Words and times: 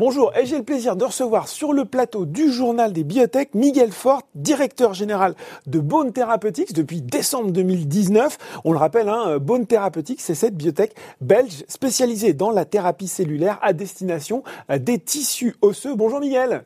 Bonjour, 0.00 0.34
et 0.34 0.46
j'ai 0.46 0.56
le 0.56 0.62
plaisir 0.62 0.96
de 0.96 1.04
recevoir 1.04 1.46
sur 1.46 1.74
le 1.74 1.84
plateau 1.84 2.24
du 2.24 2.50
journal 2.50 2.94
des 2.94 3.04
biotech 3.04 3.54
Miguel 3.54 3.92
Fort, 3.92 4.22
directeur 4.34 4.94
général 4.94 5.34
de 5.66 5.78
Bone 5.78 6.14
Therapeutics 6.14 6.72
depuis 6.72 7.02
décembre 7.02 7.50
2019. 7.50 8.38
On 8.64 8.72
le 8.72 8.78
rappelle, 8.78 9.10
hein, 9.10 9.36
Bone 9.36 9.66
Therapeutics, 9.66 10.22
c'est 10.22 10.34
cette 10.34 10.56
biotech 10.56 10.94
belge 11.20 11.64
spécialisée 11.68 12.32
dans 12.32 12.50
la 12.50 12.64
thérapie 12.64 13.08
cellulaire 13.08 13.58
à 13.60 13.74
destination 13.74 14.42
des 14.74 14.98
tissus 14.98 15.54
osseux. 15.60 15.94
Bonjour 15.94 16.20
Miguel. 16.20 16.64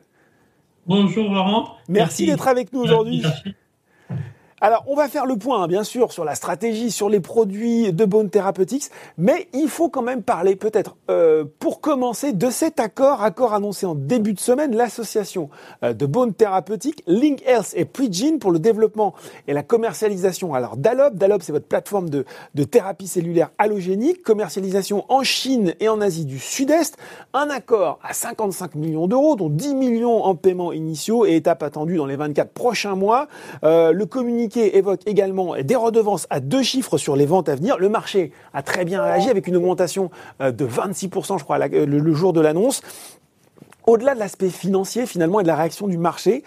Bonjour 0.87 1.29
Laurent. 1.29 1.75
Merci, 1.89 2.27
d'être 2.27 2.47
avec 2.47 2.71
nous 2.71 2.83
aujourd'hui. 2.83 3.21
Alors, 4.65 4.83
on 4.87 4.95
va 4.95 5.07
faire 5.07 5.27
le 5.27 5.35
point, 5.35 5.61
hein, 5.61 5.67
bien 5.67 5.83
sûr, 5.83 6.11
sur 6.11 6.25
la 6.25 6.33
stratégie, 6.33 6.89
sur 6.89 7.07
les 7.07 7.19
produits 7.19 7.93
de 7.93 8.03
Bone 8.03 8.31
Therapeutics, 8.31 8.85
mais 9.15 9.47
il 9.53 9.69
faut 9.69 9.89
quand 9.89 10.01
même 10.01 10.23
parler, 10.23 10.55
peut-être, 10.55 10.95
euh, 11.11 11.45
pour 11.59 11.81
commencer, 11.81 12.33
de 12.33 12.49
cet 12.49 12.79
accord, 12.79 13.21
accord 13.21 13.53
annoncé 13.53 13.85
en 13.85 13.93
début 13.93 14.33
de 14.33 14.39
semaine, 14.39 14.75
l'association 14.75 15.51
euh, 15.83 15.93
de 15.93 16.07
Bone 16.07 16.33
Therapeutics, 16.33 17.03
Link 17.05 17.43
Health 17.45 17.73
et 17.75 17.85
Pregene 17.85 18.39
pour 18.39 18.49
le 18.49 18.57
développement 18.57 19.13
et 19.47 19.53
la 19.53 19.61
commercialisation. 19.61 20.55
Alors, 20.55 20.77
Dalob, 20.77 21.15
Dalob, 21.15 21.43
c'est 21.43 21.51
votre 21.51 21.67
plateforme 21.67 22.09
de, 22.09 22.25
de 22.55 22.63
thérapie 22.63 23.05
cellulaire 23.05 23.51
allogénique, 23.59 24.23
commercialisation 24.23 25.05
en 25.09 25.21
Chine 25.21 25.75
et 25.79 25.89
en 25.89 26.01
Asie 26.01 26.25
du 26.25 26.39
Sud-Est, 26.39 26.97
un 27.35 27.51
accord 27.51 27.99
à 28.01 28.13
55 28.13 28.73
millions 28.73 29.05
d'euros, 29.05 29.35
dont 29.35 29.49
10 29.49 29.75
millions 29.75 30.23
en 30.23 30.33
paiement 30.33 30.73
initiaux 30.73 31.27
et 31.27 31.35
étape 31.35 31.61
attendue 31.61 31.97
dans 31.97 32.07
les 32.07 32.15
24 32.15 32.49
prochains 32.49 32.95
mois. 32.95 33.27
Euh, 33.63 33.91
le 33.91 34.07
communiqué 34.07 34.54
évoque 34.57 35.01
également 35.05 35.55
des 35.61 35.75
redevances 35.75 36.27
à 36.29 36.39
deux 36.39 36.63
chiffres 36.63 36.97
sur 36.97 37.15
les 37.15 37.25
ventes 37.25 37.49
à 37.49 37.55
venir. 37.55 37.77
Le 37.77 37.89
marché 37.89 38.31
a 38.53 38.63
très 38.63 38.85
bien 38.85 39.01
réagi 39.01 39.29
avec 39.29 39.47
une 39.47 39.55
augmentation 39.55 40.11
euh, 40.41 40.51
de 40.51 40.65
26%, 40.65 41.37
je 41.39 41.43
crois, 41.43 41.57
le 41.57 42.13
jour 42.13 42.33
de 42.33 42.41
l'annonce. 42.41 42.81
Au-delà 43.87 44.15
de 44.15 44.19
l'aspect 44.19 44.49
financier, 44.49 45.05
finalement, 45.05 45.39
et 45.39 45.43
de 45.43 45.47
la 45.47 45.55
réaction 45.55 45.87
du 45.87 45.99
marché, 45.99 46.43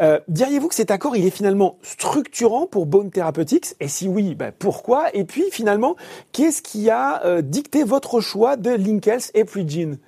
euh, 0.00 0.18
diriez-vous 0.28 0.68
que 0.68 0.74
cet 0.74 0.90
accord, 0.90 1.16
il 1.16 1.24
est 1.24 1.30
finalement 1.30 1.78
structurant 1.82 2.66
pour 2.66 2.84
Bone 2.84 3.10
Therapeutics? 3.10 3.74
Et 3.80 3.88
si 3.88 4.08
oui, 4.08 4.34
ben 4.34 4.52
pourquoi? 4.56 5.14
Et 5.14 5.24
puis, 5.24 5.44
finalement, 5.50 5.96
qu'est-ce 6.32 6.62
qui 6.62 6.90
a 6.90 7.24
euh, 7.24 7.42
dicté 7.42 7.84
votre 7.84 8.20
choix 8.20 8.56
de 8.56 8.70
Linkels 8.70 9.30
et 9.34 9.44
Pregene 9.44 9.98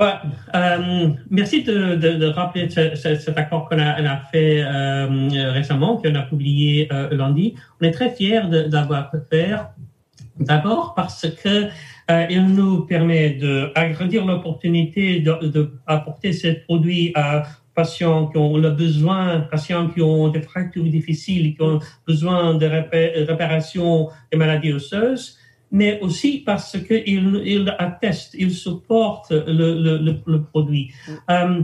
euh, 0.00 1.08
merci 1.30 1.62
de, 1.62 2.26
rappeler 2.26 2.68
ce, 2.68 2.94
cet 2.94 3.38
accord 3.38 3.68
qu'on 3.68 3.78
a, 3.78 4.16
fait 4.32 4.62
euh, 4.62 5.52
récemment, 5.52 5.96
qu'on 5.98 6.14
a 6.14 6.22
publié 6.22 6.88
euh, 6.92 7.14
lundi. 7.14 7.54
On 7.80 7.84
est 7.84 7.92
très 7.92 8.10
fiers 8.10 8.42
d'avoir 8.68 9.12
fait. 9.30 9.52
D'abord 10.38 10.94
parce 10.94 11.28
que 11.42 11.68
il 12.28 12.46
nous 12.48 12.84
permet 12.86 13.30
d'agrandir 13.30 14.26
l'opportunité 14.26 15.20
d'apporter 15.20 16.30
de, 16.30 16.34
ces 16.34 16.54
produits 16.54 17.12
à 17.14 17.44
patients 17.74 18.26
qui 18.26 18.36
ont 18.36 18.58
le 18.58 18.70
besoin, 18.70 19.40
patients 19.50 19.88
qui 19.88 20.02
ont 20.02 20.28
des 20.28 20.42
fractures 20.42 20.84
difficiles, 20.84 21.54
qui 21.54 21.62
ont 21.62 21.78
besoin 22.06 22.54
de 22.54 22.66
réparation 22.66 24.08
des 24.30 24.36
maladies 24.36 24.72
osseuses 24.72 25.38
mais 25.74 25.98
aussi 26.00 26.38
parce 26.46 26.78
qu'il 26.86 27.42
il 27.44 27.74
atteste, 27.78 28.36
il 28.38 28.52
supporte 28.52 29.32
le, 29.32 29.68
le, 29.82 30.16
le, 30.24 30.42
produit. 30.42 30.92
Mm. 31.08 31.12
Euh, 31.30 31.62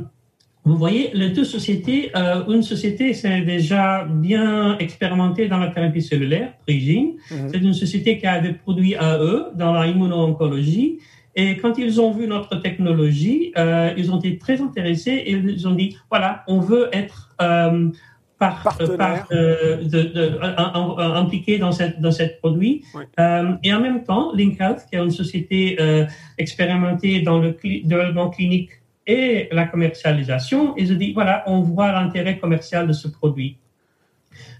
vous 0.64 0.76
voyez, 0.76 1.10
les 1.14 1.30
deux 1.30 1.44
sociétés, 1.44 2.10
euh, 2.16 2.44
une 2.48 2.64
société 2.64 3.14
c'est 3.14 3.42
déjà 3.42 4.04
bien 4.04 4.76
expérimenté 4.78 5.46
dans 5.46 5.58
la 5.58 5.68
thérapie 5.68 6.02
cellulaire, 6.02 6.52
Prigine. 6.66 7.12
Mm-hmm. 7.30 7.48
C'est 7.52 7.58
une 7.58 7.72
société 7.72 8.18
qui 8.18 8.26
a 8.26 8.40
des 8.40 8.52
produits 8.52 8.96
à 8.96 9.16
eux 9.18 9.46
dans 9.54 9.72
la 9.72 9.86
immuno-oncologie. 9.86 10.98
Et 11.36 11.56
quand 11.58 11.78
ils 11.78 12.00
ont 12.00 12.10
vu 12.10 12.26
notre 12.26 12.56
technologie, 12.56 13.52
euh, 13.56 13.94
ils 13.96 14.10
ont 14.10 14.18
été 14.18 14.38
très 14.38 14.60
intéressés 14.60 15.22
et 15.24 15.32
ils 15.32 15.68
ont 15.68 15.76
dit, 15.76 15.96
voilà, 16.10 16.42
on 16.48 16.58
veut 16.58 16.88
être 16.92 17.30
euh, 17.40 17.88
par, 18.40 18.78
euh, 18.80 18.96
par 18.96 19.26
euh, 19.32 19.84
de, 19.84 20.02
de, 20.02 20.38
impliqué 21.14 21.58
dans 21.58 21.72
cette 21.72 22.00
dans 22.00 22.10
cette 22.10 22.40
produit. 22.40 22.82
Euh, 23.20 23.52
et 23.62 23.72
en 23.72 23.80
même 23.80 24.02
temps 24.02 24.32
Link 24.34 24.58
Health 24.58 24.86
qui 24.88 24.96
est 24.96 24.98
une 24.98 25.10
société 25.10 25.76
euh, 25.78 26.06
expérimentée 26.38 27.20
dans 27.20 27.38
le 27.38 27.54
développement 27.84 28.30
clinique 28.30 28.70
et 29.06 29.48
la 29.52 29.66
commercialisation 29.66 30.74
ils 30.78 30.90
ont 30.92 30.96
dit 30.96 31.12
voilà 31.12 31.44
on 31.46 31.60
voit 31.60 31.92
l'intérêt 31.92 32.38
commercial 32.38 32.88
de 32.88 32.94
ce 32.94 33.08
produit. 33.08 33.58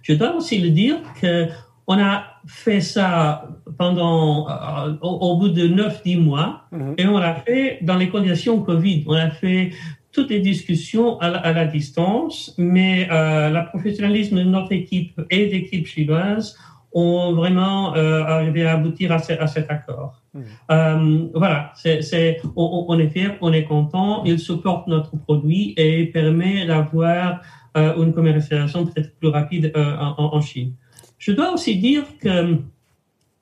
Je 0.02 0.12
dois 0.12 0.34
aussi 0.36 0.58
le 0.58 0.70
dire 0.70 0.96
que 1.20 1.48
on 1.86 1.98
a 1.98 2.24
fait 2.46 2.80
ça 2.80 3.48
pendant 3.78 4.48
euh, 4.48 4.92
au, 5.00 5.08
au, 5.08 5.36
bout 5.38 5.48
de 5.48 5.66
9-10 5.66 6.20
mois 6.20 6.64
mm-hmm. 6.72 6.94
et 6.98 7.06
on 7.06 7.18
l'a 7.18 7.34
fait 7.34 7.78
dans 7.82 7.96
les 7.96 8.10
conditions 8.10 8.60
Covid. 8.60 9.04
On 9.08 9.14
a 9.14 9.30
fait 9.30 9.72
toutes 10.12 10.30
les 10.30 10.40
discussions 10.40 11.18
à 11.20 11.30
la, 11.30 11.38
à 11.38 11.52
la 11.52 11.66
distance, 11.66 12.54
mais 12.58 13.08
euh, 13.10 13.50
le 13.50 13.68
professionnalisme 13.68 14.36
de 14.36 14.44
notre 14.44 14.72
équipe 14.72 15.20
et 15.30 15.46
d'équipe 15.46 15.86
chinoise 15.86 16.56
ont 16.92 17.32
vraiment 17.32 17.94
euh, 17.94 18.24
arrivé 18.24 18.66
à 18.66 18.72
aboutir 18.72 19.12
à, 19.12 19.18
ce, 19.18 19.32
à 19.32 19.46
cet 19.46 19.70
accord. 19.70 20.20
Mmh. 20.34 20.40
Euh, 20.70 21.28
voilà, 21.34 21.72
c'est, 21.76 22.40
on, 22.56 22.86
on, 22.88 22.98
est 22.98 23.08
fier, 23.08 23.36
on 23.40 23.52
est 23.52 23.64
content, 23.64 24.24
il 24.24 24.38
supporte 24.38 24.88
notre 24.88 25.16
produit 25.16 25.74
et 25.76 26.06
permet 26.06 26.66
d'avoir 26.66 27.40
euh, 27.76 28.02
une 28.02 28.12
commercialisation 28.12 28.86
peut-être 28.86 29.16
plus 29.18 29.28
rapide 29.28 29.72
euh, 29.76 29.96
en, 29.96 30.34
en, 30.34 30.40
Chine. 30.40 30.74
Je 31.18 31.30
dois 31.30 31.52
aussi 31.52 31.76
dire 31.76 32.02
que 32.20 32.58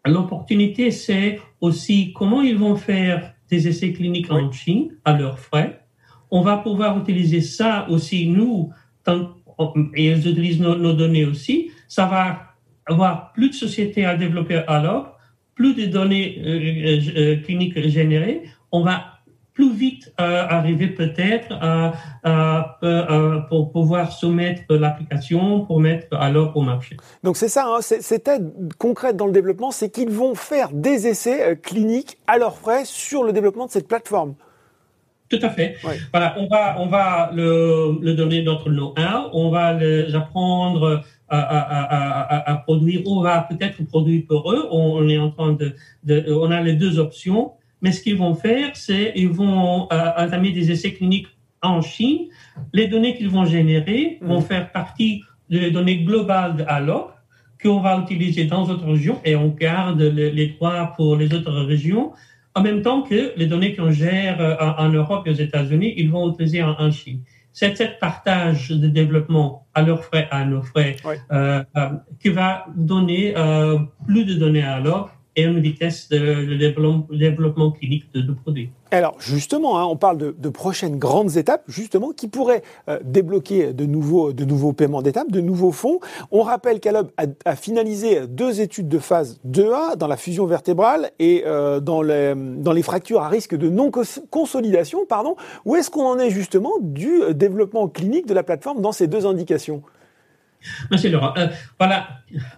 l'opportunité, 0.05 0.91
c'est 0.91 1.41
aussi 1.63 2.13
comment 2.13 2.43
ils 2.43 2.59
vont 2.59 2.77
faire 2.77 3.33
des 3.51 3.67
essais 3.67 3.93
cliniques 3.93 4.31
en 4.31 4.53
Chine 4.53 4.91
à 5.07 5.19
leurs 5.19 5.39
frais 5.39 5.81
on 6.31 6.43
va 6.43 6.59
pouvoir 6.59 6.99
utiliser 6.99 7.41
ça 7.41 7.87
aussi, 7.89 8.29
nous, 8.29 8.71
et 9.95 10.07
ils 10.11 10.29
utilisent 10.29 10.61
nos, 10.61 10.93
données 10.93 11.25
aussi. 11.25 11.71
Ça 11.89 12.07
va 12.07 12.55
avoir 12.87 13.33
plus 13.33 13.51
de 13.51 13.55
sociétés 13.55 14.05
à 14.05 14.17
développer 14.17 14.63
alors, 14.67 15.19
plus 15.55 15.75
de 15.75 15.87
données 15.87 16.41
euh, 16.45 17.01
euh, 17.17 17.37
cliniques 17.43 17.79
générées. 17.89 18.43
On 18.71 18.83
va 18.83 19.05
plus 19.53 19.73
vite 19.73 20.13
euh, 20.21 20.47
arriver 20.49 20.87
peut-être 20.87 21.53
à, 21.61 22.79
pour 23.49 23.73
pouvoir 23.73 24.13
soumettre 24.13 24.63
l'application 24.73 25.65
pour 25.65 25.81
mettre 25.81 26.17
alors 26.17 26.57
au 26.57 26.63
marché. 26.63 26.97
Donc 27.25 27.37
c'est 27.37 27.49
ça, 27.49 27.67
hein, 27.67 27.81
cette 27.81 28.29
aide 28.29 28.53
concrète 28.79 29.17
dans 29.17 29.27
le 29.27 29.33
développement, 29.33 29.73
c'est 29.73 29.91
qu'ils 29.91 30.11
vont 30.11 30.37
faire 30.37 30.71
des 30.73 31.09
essais 31.09 31.59
cliniques 31.61 32.19
à 32.29 32.39
leurs 32.39 32.57
frais 32.57 32.85
sur 32.85 33.25
le 33.25 33.33
développement 33.33 33.67
de 33.67 33.73
cette 33.73 33.89
plateforme. 33.89 34.37
Tout 35.29 35.39
à 35.43 35.51
fait. 35.51 35.77
Ouais. 35.85 35.99
Voilà, 36.13 36.35
on 36.39 36.47
va, 36.47 36.77
on 36.81 36.87
va 36.87 37.31
le, 37.35 37.99
le 38.01 38.15
donner 38.15 38.43
notre 38.43 38.71
know-how, 38.71 39.29
on 39.33 39.51
va 39.51 39.75
les 39.75 40.15
apprendre 40.15 41.03
à, 41.29 41.39
à, 41.39 41.59
à, 41.59 42.51
à, 42.51 42.55
produire, 42.57 43.03
on 43.07 43.21
va 43.21 43.47
peut-être 43.49 43.85
produire 43.85 44.23
pour 44.27 44.51
eux. 44.53 44.67
On, 44.71 45.07
est 45.09 45.19
en 45.19 45.31
train 45.31 45.53
de, 45.53 45.75
de, 46.05 46.33
on 46.33 46.51
a 46.51 46.63
les 46.63 46.75
deux 46.75 46.99
options. 46.99 47.53
Mais 47.83 47.93
ce 47.93 48.03
qu'ils 48.03 48.17
vont 48.17 48.35
faire, 48.35 48.71
c'est 48.75 49.13
ils 49.15 49.29
vont 49.29 49.87
euh, 49.93 50.11
entamer 50.17 50.51
des 50.51 50.71
essais 50.71 50.93
cliniques 50.93 51.29
en 51.63 51.81
Chine. 51.83 52.29
Les 52.73 52.89
données 52.89 53.15
qu'ils 53.17 53.29
vont 53.29 53.45
générer 53.45 54.19
mmh. 54.21 54.27
vont 54.27 54.41
faire 54.41 54.73
partie 54.73 55.23
des 55.51 55.71
données 55.71 55.99
globales 56.05 56.57
de 56.57 56.65
ALOP 56.67 57.13
qu'on 57.63 57.81
va 57.81 57.99
utiliser 57.99 58.45
dans 58.45 58.67
d'autres 58.67 58.87
régions 58.87 59.21
et 59.25 59.35
on 59.37 59.49
garde 59.49 60.01
les, 60.01 60.31
les 60.31 60.47
droits 60.49 60.95
pour 60.97 61.17
les 61.17 61.33
autres 61.35 61.53
régions 61.53 62.13
en 62.59 62.63
même 62.63 62.83
temps 62.83 63.03
que 63.03 63.33
les 63.37 63.47
données 63.47 63.77
qu'on 63.77 63.93
gère 63.93 64.41
euh, 64.41 64.57
en, 64.59 64.89
Europe 64.89 65.27
et 65.27 65.31
aux 65.31 65.41
États-Unis, 65.49 65.95
ils 65.97 66.11
vont 66.11 66.33
utiliser 66.33 66.63
en, 66.63 66.75
en 66.79 66.91
Chine. 66.91 67.21
C'est 67.53 67.77
cette 67.77 67.99
partage 68.01 68.71
de 68.71 68.89
développement 68.89 69.67
à 69.75 69.83
leurs 69.83 70.05
frais, 70.05 70.27
à 70.31 70.45
nos 70.45 70.63
frais, 70.63 70.97
oui. 71.05 71.15
euh, 71.33 71.63
euh, 71.77 71.89
qui 72.21 72.31
va 72.31 72.67
donner 72.77 73.35
euh, 73.37 73.79
plus 74.07 74.25
de 74.25 74.35
données 74.35 74.63
à 74.63 74.81
l'Europe 74.81 75.11
et 75.39 75.45
une 75.45 75.61
vitesse 75.61 76.09
de, 76.09 76.57
développement, 77.17 77.71
clinique 77.71 78.13
de, 78.13 78.23
de 78.23 78.33
produits. 78.33 78.71
Alors 78.91 79.15
justement, 79.21 79.79
hein, 79.79 79.85
on 79.85 79.97
parle 79.97 80.19
de, 80.19 80.49
prochaines 80.49 80.99
grandes 80.99 81.37
étapes, 81.37 81.63
justement, 81.69 82.11
qui 82.11 82.27
pourraient 82.27 82.63
euh, 82.89 82.99
débloquer 83.05 83.73
de 83.73 83.85
nouveaux, 83.87 84.33
de 84.33 84.45
nouveaux 84.45 84.73
paiements 84.73 85.01
d'étapes, 85.01 85.31
de 85.31 85.41
nouveaux 85.41 85.71
fonds. 85.71 86.01
On 86.33 86.43
rappelle 86.43 86.81
qu'Alob 86.81 87.11
a, 87.17 87.27
a, 87.45 87.55
finalisé 87.55 88.27
deux 88.27 88.61
études 88.61 88.89
de 88.89 88.99
phase 88.99 89.39
2A 89.49 89.97
dans 89.97 90.09
la 90.09 90.17
fusion 90.17 90.47
vertébrale 90.47 91.13
et 91.21 91.45
euh, 91.47 91.79
dans, 91.79 92.03
les, 92.03 92.35
dans 92.35 92.73
les 92.73 92.83
fractures 92.83 93.23
à 93.23 93.29
risque 93.29 93.55
de 93.55 93.69
non-consolidation. 93.69 95.07
Pardon. 95.09 95.37
Où 95.65 95.77
est-ce 95.77 95.91
qu'on 95.91 96.07
en 96.07 96.19
est 96.19 96.31
justement 96.31 96.73
du 96.81 97.13
développement 97.33 97.87
clinique 97.87 98.27
de 98.27 98.35
la 98.35 98.43
plateforme 98.43 98.81
dans 98.81 98.93
ces 98.93 99.07
deux 99.07 99.25
indications? 99.25 99.83
Merci 100.91 101.09
Laurent. 101.09 101.33
Euh, 101.37 101.49
voilà, 101.79 102.09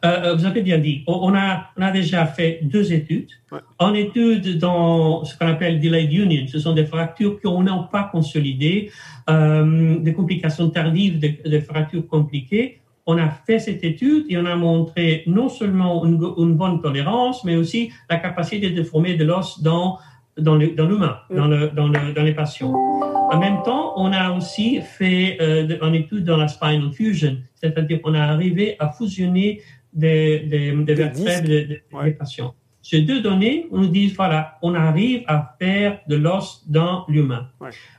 euh, 0.05 0.35
vous 0.35 0.45
avez 0.45 0.63
bien 0.63 0.79
dit, 0.79 1.05
on 1.07 1.35
a, 1.35 1.67
on 1.77 1.83
a 1.83 1.91
déjà 1.91 2.27
fait 2.27 2.61
deux 2.63 2.93
études. 2.93 3.31
Ouais. 3.53 3.59
En 3.79 3.95
étude 3.95 4.59
dans 4.59 5.25
ce 5.25 5.37
qu'on 5.37 5.47
appelle 5.47 5.81
delayed 5.81 6.13
union, 6.13 6.47
ce 6.49 6.59
sont 6.59 6.73
des 6.73 6.87
fractures 6.87 7.41
qu'on 7.41 7.63
n'a 7.63 7.89
pas 7.91 8.05
consolidées, 8.05 8.91
euh, 9.29 9.99
des 9.99 10.13
complications 10.13 10.71
tardives, 10.71 11.19
des, 11.19 11.41
des, 11.45 11.61
fractures 11.61 12.07
compliquées. 12.07 12.81
On 13.07 13.19
a 13.19 13.29
fait 13.29 13.59
cette 13.59 13.83
étude 13.83 14.27
et 14.29 14.39
on 14.39 14.47
a 14.47 14.55
montré 14.57 15.25
non 15.27 15.49
seulement 15.49 16.05
une, 16.05 16.21
une 16.39 16.55
bonne 16.55 16.81
tolérance, 16.81 17.45
mais 17.45 17.57
aussi 17.57 17.91
la 18.09 18.17
capacité 18.17 18.71
de 18.71 18.83
former 18.83 19.15
de 19.15 19.25
l'os 19.25 19.63
dans 19.63 19.99
dans 20.41 20.57
l'humain, 20.57 21.19
dans, 21.31 21.49
le, 21.49 21.69
dans, 21.71 21.89
le, 21.89 22.13
dans 22.15 22.23
les 22.23 22.33
patients. 22.33 22.73
En 22.73 23.39
même 23.39 23.63
temps, 23.63 23.93
on 23.97 24.13
a 24.13 24.31
aussi 24.33 24.81
fait 24.81 25.39
euh, 25.41 25.79
une 25.87 25.95
étude 25.95 26.25
dans 26.25 26.37
la 26.37 26.49
spinal 26.49 26.93
fusion, 26.93 27.37
c'est-à-dire 27.61 28.01
qu'on 28.03 28.15
a 28.15 28.23
arrivé 28.23 28.77
à 28.79 28.91
fusionner 28.91 29.63
des, 29.93 30.41
des, 30.41 30.73
des 30.73 30.95
vertèbres 30.95 31.49
des, 31.49 31.83
patients. 32.19 32.55
Ces 32.83 33.03
deux 33.03 33.21
données 33.21 33.67
on 33.71 33.79
nous 33.79 33.89
dit, 33.89 34.09
voilà, 34.09 34.59
on 34.63 34.75
arrive 34.75 35.23
à 35.27 35.55
faire 35.59 36.01
de 36.09 36.17
l'os 36.17 36.65
dans 36.69 37.05
l'humain. 37.09 37.49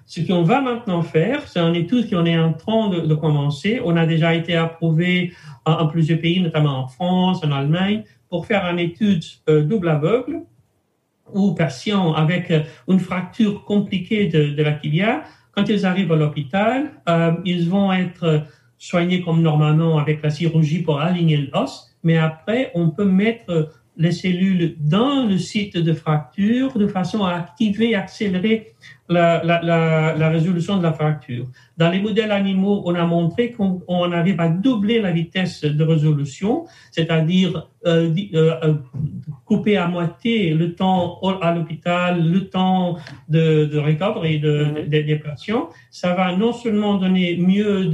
Ce 0.05 0.21
qu'on 0.21 0.41
va 0.41 0.61
maintenant 0.61 1.03
faire, 1.03 1.47
c'est 1.47 1.59
une 1.59 1.75
étude 1.75 2.09
qu'on 2.09 2.25
est 2.25 2.37
en 2.37 2.53
train 2.53 2.89
de, 2.89 3.01
de, 3.01 3.15
commencer. 3.15 3.79
On 3.85 3.95
a 3.95 4.05
déjà 4.05 4.33
été 4.33 4.55
approuvé 4.55 5.33
en, 5.65 5.87
plusieurs 5.87 6.19
pays, 6.19 6.41
notamment 6.41 6.79
en 6.79 6.87
France, 6.87 7.43
en 7.43 7.51
Allemagne, 7.51 8.03
pour 8.29 8.47
faire 8.47 8.65
une 8.65 8.79
étude 8.79 9.23
euh, 9.49 9.61
double 9.61 9.89
aveugle 9.89 10.41
ou 11.33 11.53
patients 11.53 12.13
avec 12.13 12.49
euh, 12.49 12.63
une 12.87 12.99
fracture 12.99 13.63
compliquée 13.63 14.27
de, 14.27 14.49
de 14.55 14.63
la 14.63 14.73
tibia, 14.73 15.23
quand 15.51 15.67
ils 15.69 15.85
arrivent 15.85 16.11
à 16.11 16.15
l'hôpital, 16.15 16.91
euh, 17.07 17.33
ils 17.45 17.69
vont 17.69 17.91
être 17.91 18.45
soignés 18.81 19.21
comme 19.21 19.41
normalement 19.43 19.99
avec 19.99 20.23
la 20.23 20.31
chirurgie 20.31 20.81
pour 20.81 20.99
aligner 20.99 21.49
l'os, 21.53 21.95
mais 22.03 22.17
après, 22.17 22.71
on 22.73 22.89
peut 22.89 23.05
mettre 23.05 23.69
les 23.97 24.11
cellules 24.11 24.75
dans 24.79 25.27
le 25.27 25.37
site 25.37 25.77
de 25.77 25.93
fracture 25.93 26.77
de 26.77 26.87
façon 26.87 27.23
à 27.23 27.33
activer, 27.33 27.93
accélérer 27.93 28.73
la, 29.09 29.43
la, 29.43 29.61
la, 29.61 30.15
la, 30.15 30.29
résolution 30.29 30.77
de 30.77 30.83
la 30.83 30.93
fracture. 30.93 31.45
Dans 31.77 31.91
les 31.91 31.99
modèles 31.99 32.31
animaux, 32.31 32.81
on 32.85 32.95
a 32.95 33.05
montré 33.05 33.51
qu'on 33.51 34.11
arrive 34.11 34.39
à 34.39 34.47
doubler 34.47 35.01
la 35.01 35.11
vitesse 35.11 35.63
de 35.63 35.83
résolution, 35.83 36.65
c'est-à-dire 36.91 37.67
euh, 37.85 38.13
euh, 38.33 38.53
euh, 38.63 38.73
couper 39.45 39.75
à 39.75 39.87
moitié 39.87 40.53
le 40.53 40.73
temps 40.73 41.19
à 41.41 41.53
l'hôpital, 41.53 42.25
le 42.25 42.47
temps 42.47 42.97
de, 43.27 43.65
de 43.65 43.77
recovery 43.77 44.39
de, 44.39 44.65
mhm. 44.65 44.87
des 44.87 45.15
patients. 45.17 45.69
Ça 45.91 46.15
va 46.15 46.35
non 46.35 46.53
seulement 46.53 46.95
donner 46.95 47.35
mieux 47.37 47.85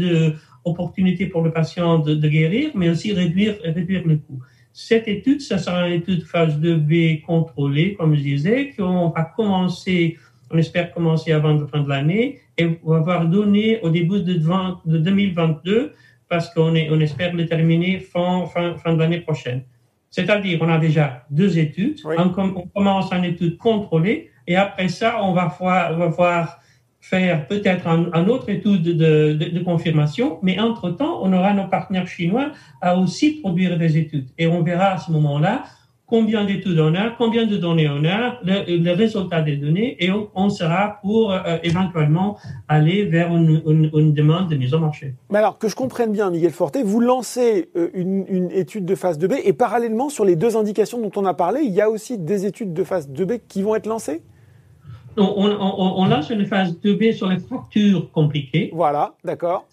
d'opportunités 0.70 1.28
pour 1.28 1.42
le 1.42 1.52
patient 1.52 2.00
de, 2.00 2.16
de, 2.16 2.28
guérir, 2.28 2.72
mais 2.76 2.90
aussi 2.90 3.14
réduire, 3.14 3.56
réduire 3.64 4.04
le 4.06 4.18
coût. 4.18 4.40
Cette 4.74 5.08
étude, 5.08 5.42
ça 5.42 5.58
sera 5.58 5.88
une 5.88 5.96
étude 5.96 6.24
phase 6.24 6.60
2B 6.60 7.22
contrôlée, 7.22 7.96
comme 7.96 8.16
je 8.16 8.22
disais, 8.22 8.74
qu'on 8.78 9.10
va 9.10 9.24
commencer 9.24 10.18
on 10.52 10.58
espère 10.58 10.94
commencer 10.94 11.32
avant 11.32 11.54
la 11.54 11.68
fin 11.68 11.82
de 11.82 11.90
l'année 11.90 12.40
et 12.58 12.80
on 12.84 12.92
va 12.92 12.98
avoir 12.98 13.26
donné 13.26 13.80
au 13.82 13.90
début 13.90 14.22
de, 14.22 14.34
de 14.34 14.98
2022 14.98 15.94
parce 16.30 16.54
qu'on 16.54 16.74
on 16.74 17.00
espère 17.00 17.34
le 17.34 17.46
terminer 17.46 18.00
fin, 18.00 18.46
fin, 18.46 18.76
fin 18.76 18.94
de 18.94 19.00
l'année 19.00 19.22
prochaine. 19.22 19.64
C'est-à-dire, 20.10 20.60
on 20.62 20.70
a 20.70 20.78
déjà 20.78 21.26
deux 21.30 21.58
études. 21.58 22.00
On, 22.18 22.30
commence 22.30 23.12
une 23.12 23.26
étude 23.26 23.58
contrôlée 23.58 24.30
et 24.46 24.56
après 24.56 24.88
ça, 24.88 25.22
on 25.22 25.34
va 25.34 25.54
voir, 25.60 25.94
on 25.94 25.98
va 25.98 26.08
voir 26.08 26.60
faire 27.10 27.48
peut-être 27.48 27.88
un, 27.88 28.28
autre 28.28 28.50
étude 28.50 28.84
de, 28.84 29.64
confirmation, 29.64 30.40
mais 30.42 30.60
entre-temps, 30.60 31.20
on 31.24 31.32
aura 31.32 31.54
nos 31.54 31.68
partenaires 31.68 32.08
chinois 32.08 32.52
à 32.82 32.98
aussi 32.98 33.40
produire 33.42 33.78
des 33.78 33.98
études. 33.98 34.28
Et 34.38 34.48
on 34.48 34.62
verra 34.62 34.88
à 34.88 34.98
ce 34.98 35.12
moment-là 35.12 35.64
combien 36.06 36.46
d'études 36.46 36.80
on 36.80 36.96
a, 36.96 37.10
combien 37.18 37.46
de 37.46 37.58
données 37.58 37.90
on 37.90 38.04
a, 38.06 38.40
le, 38.44 38.92
résultat 38.94 39.42
des 39.42 39.58
données, 39.58 39.98
et 40.04 40.10
on, 40.36 40.50
sera 40.50 41.00
pour 41.02 41.32
euh, 41.32 41.58
éventuellement 41.64 42.38
aller 42.70 43.06
vers 43.06 43.36
une, 43.36 44.14
demande 44.14 44.50
de 44.50 44.56
mise 44.56 44.74
en 44.74 44.80
marché. 44.80 45.14
Mais 45.30 45.40
alors, 45.40 45.58
que 45.58 45.68
je 45.68 45.76
comprenne 45.76 46.12
bien, 46.12 46.30
Miguel 46.30 46.52
Forte, 46.52 46.78
vous 46.78 47.02
lancez 47.02 47.70
euh, 47.76 47.90
une, 47.94 48.26
une, 48.30 48.52
étude 48.52 48.86
de 48.86 48.96
phase 48.96 49.20
2B, 49.20 49.42
et 49.44 49.54
parallèlement, 49.54 50.10
sur 50.10 50.24
les 50.24 50.38
deux 50.38 50.56
indications 50.56 51.00
dont 51.00 51.12
on 51.18 51.26
a 51.26 51.34
parlé, 51.34 51.62
il 51.64 51.74
y 51.74 51.82
a 51.82 51.90
aussi 51.90 52.18
des 52.18 52.46
études 52.46 52.74
de 52.74 52.84
phase 52.86 53.10
2B 53.10 53.42
qui 53.48 53.62
vont 53.62 53.76
être 53.76 53.88
lancées? 53.88 54.22
On, 55.18 55.46
on, 55.46 56.02
on, 56.02 56.06
lance 56.06 56.30
une 56.30 56.46
phase 56.46 56.78
2B 56.84 57.14
sur 57.14 57.28
les 57.28 57.40
fractures 57.40 58.12
compliquées. 58.12 58.70
Voilà, 58.74 59.14
d'accord 59.24 59.66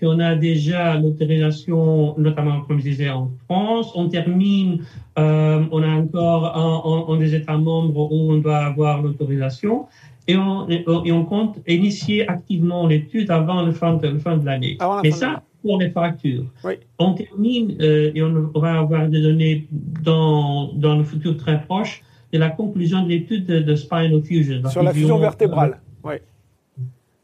qu'on 0.00 0.20
a 0.20 0.34
déjà 0.34 0.98
l'autorisation, 0.98 2.14
notamment 2.18 2.60
comme 2.62 2.78
je 2.78 2.84
disais 2.84 3.08
en 3.08 3.30
France. 3.46 3.90
On 3.94 4.08
termine, 4.08 4.84
euh, 5.18 5.64
on 5.70 5.82
a 5.82 5.88
encore 5.88 7.10
un, 7.10 7.16
des 7.16 7.34
États 7.34 7.56
membres 7.56 8.12
où 8.12 8.32
on 8.32 8.36
doit 8.36 8.58
avoir 8.58 9.02
l'autorisation. 9.02 9.86
Et 10.28 10.36
on, 10.36 10.68
et 10.68 11.12
on 11.12 11.24
compte 11.24 11.58
initier 11.68 12.28
activement 12.28 12.88
l'étude 12.88 13.30
avant 13.30 13.62
le 13.62 13.70
fin 13.70 13.94
de, 13.94 14.18
fin 14.18 14.36
de 14.36 14.44
l'année. 14.44 14.76
Mais 15.04 15.12
ça, 15.12 15.42
pour 15.62 15.78
les 15.78 15.90
fractures. 15.90 16.44
Oui. 16.64 16.74
On 16.98 17.14
termine 17.14 17.76
euh, 17.80 18.10
et 18.12 18.22
on, 18.22 18.50
va 18.58 18.80
avoir 18.80 19.08
des 19.08 19.22
données 19.22 19.68
dans, 20.02 20.72
dans 20.74 20.96
le 20.96 21.04
futur 21.04 21.36
très 21.36 21.60
proche 21.62 22.02
la 22.38 22.50
conclusion 22.50 23.02
de 23.02 23.08
l'étude 23.08 23.46
de, 23.46 23.74
spinal 23.74 24.22
fusion. 24.22 24.68
Sur 24.68 24.82
la 24.82 24.92
fusion 24.92 25.18
vertébrale. 25.18 25.80
oui. 26.04 26.14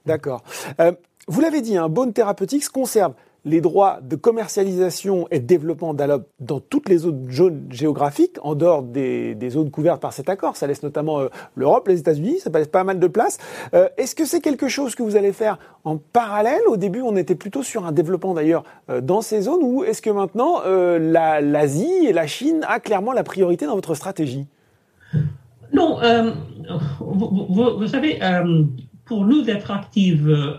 D'accord. 0.04 0.42
Euh, 0.80 0.92
vous 1.28 1.40
l'avez 1.40 1.60
dit, 1.60 1.76
un 1.76 1.88
Bone 1.88 2.12
Therapeutics 2.12 2.68
conserve 2.68 3.14
les 3.44 3.60
droits 3.60 3.98
de 4.02 4.14
commercialisation 4.16 5.26
et 5.30 5.40
de 5.40 5.46
développement 5.46 5.94
d'Alop 5.94 6.22
dans 6.38 6.60
toutes 6.60 6.88
les 6.88 7.06
autres 7.06 7.30
zones 7.30 7.66
géographiques, 7.70 8.36
en 8.42 8.54
dehors 8.54 8.82
des, 8.82 9.36
zones 9.50 9.70
couvertes 9.70 10.00
par 10.00 10.12
cet 10.12 10.28
accord. 10.28 10.56
Ça 10.56 10.66
laisse 10.66 10.82
notamment 10.82 11.20
euh, 11.20 11.28
l'Europe, 11.56 11.88
les 11.88 11.98
États-Unis, 11.98 12.38
ça 12.38 12.50
laisse 12.50 12.68
pas 12.68 12.84
mal 12.84 12.98
de 12.98 13.06
place. 13.06 13.38
Euh, 13.74 13.88
est-ce 13.96 14.14
que 14.14 14.24
c'est 14.24 14.40
quelque 14.40 14.68
chose 14.68 14.94
que 14.94 15.02
vous 15.02 15.16
allez 15.16 15.32
faire 15.32 15.58
en 15.84 15.96
parallèle? 15.96 16.62
Au 16.68 16.76
début, 16.76 17.02
on 17.02 17.16
était 17.16 17.34
plutôt 17.34 17.62
sur 17.62 17.84
un 17.84 17.92
développement 17.92 18.34
d'ailleurs 18.34 18.62
euh, 18.90 19.00
dans 19.00 19.22
ces 19.22 19.42
zones, 19.42 19.62
ou 19.62 19.82
est-ce 19.84 20.02
que 20.02 20.10
maintenant 20.10 20.62
l'Asie 20.64 22.06
et 22.06 22.12
la 22.12 22.26
Chine 22.26 22.64
a 22.68 22.80
clairement 22.80 23.12
la 23.12 23.24
priorité 23.24 23.66
dans 23.66 23.74
votre 23.74 23.94
stratégie? 23.94 24.46
Non, 25.72 25.98
vous, 27.00 27.46
vous, 27.48 27.86
savez 27.86 28.18
pour 29.04 29.26
nous 29.26 29.42
d'être 29.42 29.70
actifs 29.70 30.20
euh, 30.24 30.58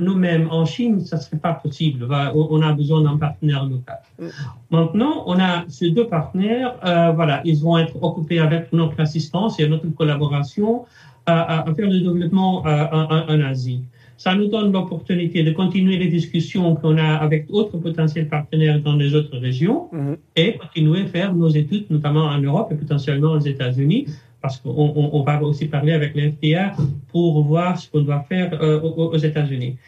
nous-mêmes 0.00 0.48
en 0.50 0.64
Chine, 0.64 1.04
ça 1.04 1.16
ne 1.16 1.20
serait 1.20 1.36
pas 1.36 1.54
possible. 1.54 2.08
On 2.34 2.62
a 2.62 2.72
besoin 2.72 3.02
d'un 3.02 3.16
partenaire 3.16 3.64
local. 3.64 4.00
Mm. 4.18 4.26
Maintenant, 4.70 5.22
on 5.26 5.38
a 5.38 5.64
ces 5.68 5.90
deux 5.90 6.06
partenaires. 6.06 6.74
Euh, 6.84 7.12
voilà, 7.12 7.40
ils 7.44 7.60
vont 7.62 7.78
être 7.78 7.94
occupés 8.02 8.40
avec 8.40 8.72
notre 8.72 8.98
assistance 9.00 9.60
et 9.60 9.68
notre 9.68 9.86
collaboration 9.90 10.86
à, 11.26 11.60
à 11.60 11.74
faire 11.74 11.88
le 11.88 12.00
développement 12.00 12.66
euh, 12.66 12.84
en, 12.90 13.32
en, 13.32 13.40
Asie. 13.42 13.82
Ça 14.16 14.34
nous 14.34 14.46
donne 14.46 14.72
l'opportunité 14.72 15.42
de 15.42 15.50
continuer 15.50 15.96
les 15.96 16.08
discussions 16.08 16.76
qu'on 16.76 16.96
a 16.98 17.16
avec 17.16 17.48
d'autres 17.48 17.78
potentiels 17.78 18.28
partenaires 18.28 18.80
dans 18.80 18.96
les 18.96 19.14
autres 19.14 19.36
régions 19.38 19.88
mm. 19.92 20.14
et 20.36 20.56
continuer 20.56 21.02
à 21.02 21.06
faire 21.06 21.34
nos 21.34 21.48
études, 21.48 21.86
notamment 21.90 22.26
en 22.26 22.38
Europe 22.38 22.70
et 22.72 22.76
potentiellement 22.76 23.32
aux 23.32 23.40
États-Unis, 23.40 24.06
parce 24.40 24.58
qu'on 24.58 25.10
on, 25.12 25.22
va 25.22 25.42
aussi 25.42 25.66
parler 25.66 25.92
avec 25.92 26.14
l'FTA 26.14 26.72
pour 27.08 27.42
voir 27.42 27.78
ce 27.78 27.90
qu'on 27.90 28.02
doit 28.02 28.24
faire 28.28 28.52
euh, 28.62 28.80
aux, 28.80 29.16
États-Unis. 29.16 29.78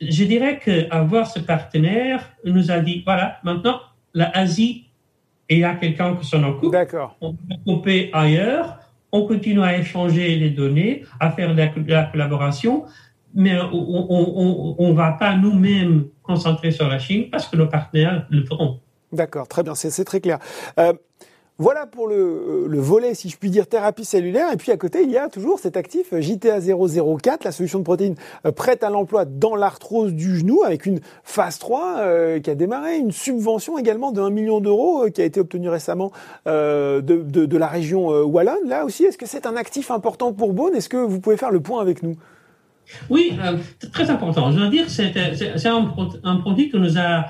Je 0.00 0.24
dirais 0.24 0.58
qu'avoir 0.64 1.26
ce 1.26 1.40
partenaire 1.40 2.30
nous 2.44 2.70
a 2.70 2.80
dit, 2.80 3.02
voilà, 3.04 3.38
maintenant, 3.44 3.80
la 4.14 4.30
Asie, 4.30 4.86
il 5.50 5.58
y 5.58 5.64
a 5.64 5.74
quelqu'un 5.74 6.16
qui 6.16 6.26
s'en 6.26 6.42
occupe. 6.42 6.72
D'accord. 6.72 7.16
On 7.20 7.34
peut 7.34 7.54
couper 7.66 8.10
ailleurs, 8.12 8.78
on 9.12 9.26
continue 9.26 9.62
à 9.62 9.78
échanger 9.78 10.36
les 10.36 10.50
données, 10.50 11.04
à 11.20 11.30
faire 11.30 11.54
de 11.54 11.90
la, 11.90 12.04
collaboration, 12.04 12.84
mais 13.34 13.58
on 13.60 14.88
ne 14.88 14.94
va 14.94 15.12
pas 15.12 15.36
nous-mêmes 15.36 16.06
concentrer 16.22 16.70
sur 16.70 16.88
la 16.88 16.98
Chine 16.98 17.28
parce 17.30 17.46
que 17.46 17.56
nos 17.56 17.66
partenaires 17.66 18.26
le 18.30 18.44
feront. 18.44 18.80
D'accord, 19.12 19.46
très 19.48 19.62
bien, 19.62 19.74
c'est 19.74 20.04
très 20.04 20.20
clair. 20.20 20.38
Euh, 20.78 20.92
voilà 21.58 21.86
pour 21.86 22.10
euh, 22.10 22.66
le, 22.68 22.78
volet, 22.78 23.14
si 23.14 23.30
je 23.30 23.38
puis 23.38 23.48
dire, 23.48 23.66
thérapie 23.66 24.04
cellulaire. 24.04 24.52
Et 24.52 24.58
puis 24.58 24.72
à 24.72 24.76
côté, 24.76 25.02
il 25.02 25.10
y 25.10 25.16
a 25.16 25.30
toujours 25.30 25.58
cet 25.58 25.78
actif 25.78 26.14
JTA 26.14 26.60
004, 26.60 27.44
la 27.44 27.52
solution 27.52 27.78
de 27.78 27.84
protéines 27.84 28.16
euh, 28.44 28.52
prête 28.52 28.84
à 28.84 28.90
l'emploi 28.90 29.24
dans 29.24 29.56
l'arthrose 29.56 30.12
du 30.12 30.36
genou, 30.36 30.64
avec 30.64 30.84
une 30.84 31.00
phase 31.24 31.58
3 31.58 31.96
euh, 31.98 32.40
qui 32.40 32.50
a 32.50 32.54
démarré, 32.54 32.98
une 32.98 33.10
subvention 33.10 33.78
également 33.78 34.12
de 34.12 34.20
1 34.20 34.28
million 34.28 34.60
d'euros 34.60 35.06
qui 35.10 35.22
a 35.22 35.24
été 35.24 35.40
obtenue 35.40 35.70
récemment 35.70 36.12
de, 36.44 37.00
de, 37.00 37.56
la 37.56 37.66
région 37.66 38.08
Wallonne. 38.08 38.68
Là 38.68 38.84
aussi, 38.84 39.04
est-ce 39.04 39.16
que 39.16 39.26
c'est 39.26 39.46
un 39.46 39.56
actif 39.56 39.90
important 39.90 40.34
pour 40.34 40.52
Beaune? 40.52 40.74
Est-ce 40.74 40.90
que 40.90 40.98
vous 40.98 41.20
pouvez 41.20 41.38
faire 41.38 41.50
le 41.50 41.60
point 41.60 41.80
avec 41.80 42.02
nous? 42.02 42.16
Oui, 43.10 43.32
très 43.92 44.10
important. 44.10 44.52
Je 44.52 44.58
veux 44.58 44.68
dire, 44.68 44.88
c'est 44.88 45.16
un, 45.66 45.94
un, 46.24 46.36
produit 46.36 46.70
qui 46.70 46.78
nous 46.78 46.98
a 46.98 47.26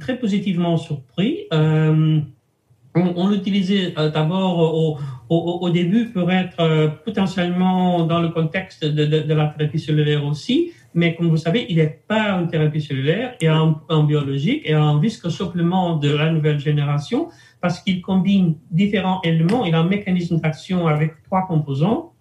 très 0.00 0.18
positivement 0.18 0.76
surpris 0.76 1.46
on, 2.94 3.28
l'utilisait 3.28 3.94
euh, 3.98 4.10
d'abord 4.10 4.58
au, 4.58 4.98
au, 5.28 5.58
au, 5.62 5.70
début 5.70 6.06
pour 6.06 6.30
être 6.30 6.60
euh, 6.60 6.88
potentiellement 6.88 8.04
dans 8.04 8.20
le 8.20 8.28
contexte 8.28 8.84
de, 8.84 9.04
de, 9.04 9.20
de, 9.20 9.34
la 9.34 9.46
thérapie 9.46 9.78
cellulaire 9.78 10.24
aussi, 10.24 10.72
mais 10.94 11.14
comme 11.14 11.28
vous 11.28 11.38
savez, 11.38 11.66
il 11.70 11.76
n'est 11.76 12.02
pas 12.06 12.32
une 12.32 12.48
thérapie 12.48 12.82
cellulaire, 12.82 13.34
et 13.40 13.48
en, 13.48 13.80
en 13.88 14.04
biologique 14.04 14.62
et 14.64 14.74
un 14.74 14.98
risque 14.98 15.30
supplément 15.30 15.96
de 15.96 16.10
la 16.14 16.30
nouvelle 16.30 16.58
génération 16.58 17.28
parce 17.60 17.80
qu'il 17.80 18.02
combine 18.02 18.56
différents 18.70 19.20
éléments. 19.22 19.64
Il 19.64 19.74
a 19.74 19.80
un 19.80 19.86
mécanisme 19.88 20.38
d'action 20.40 20.86
avec 20.86 21.22
trois 21.22 21.46
composants. 21.46 22.11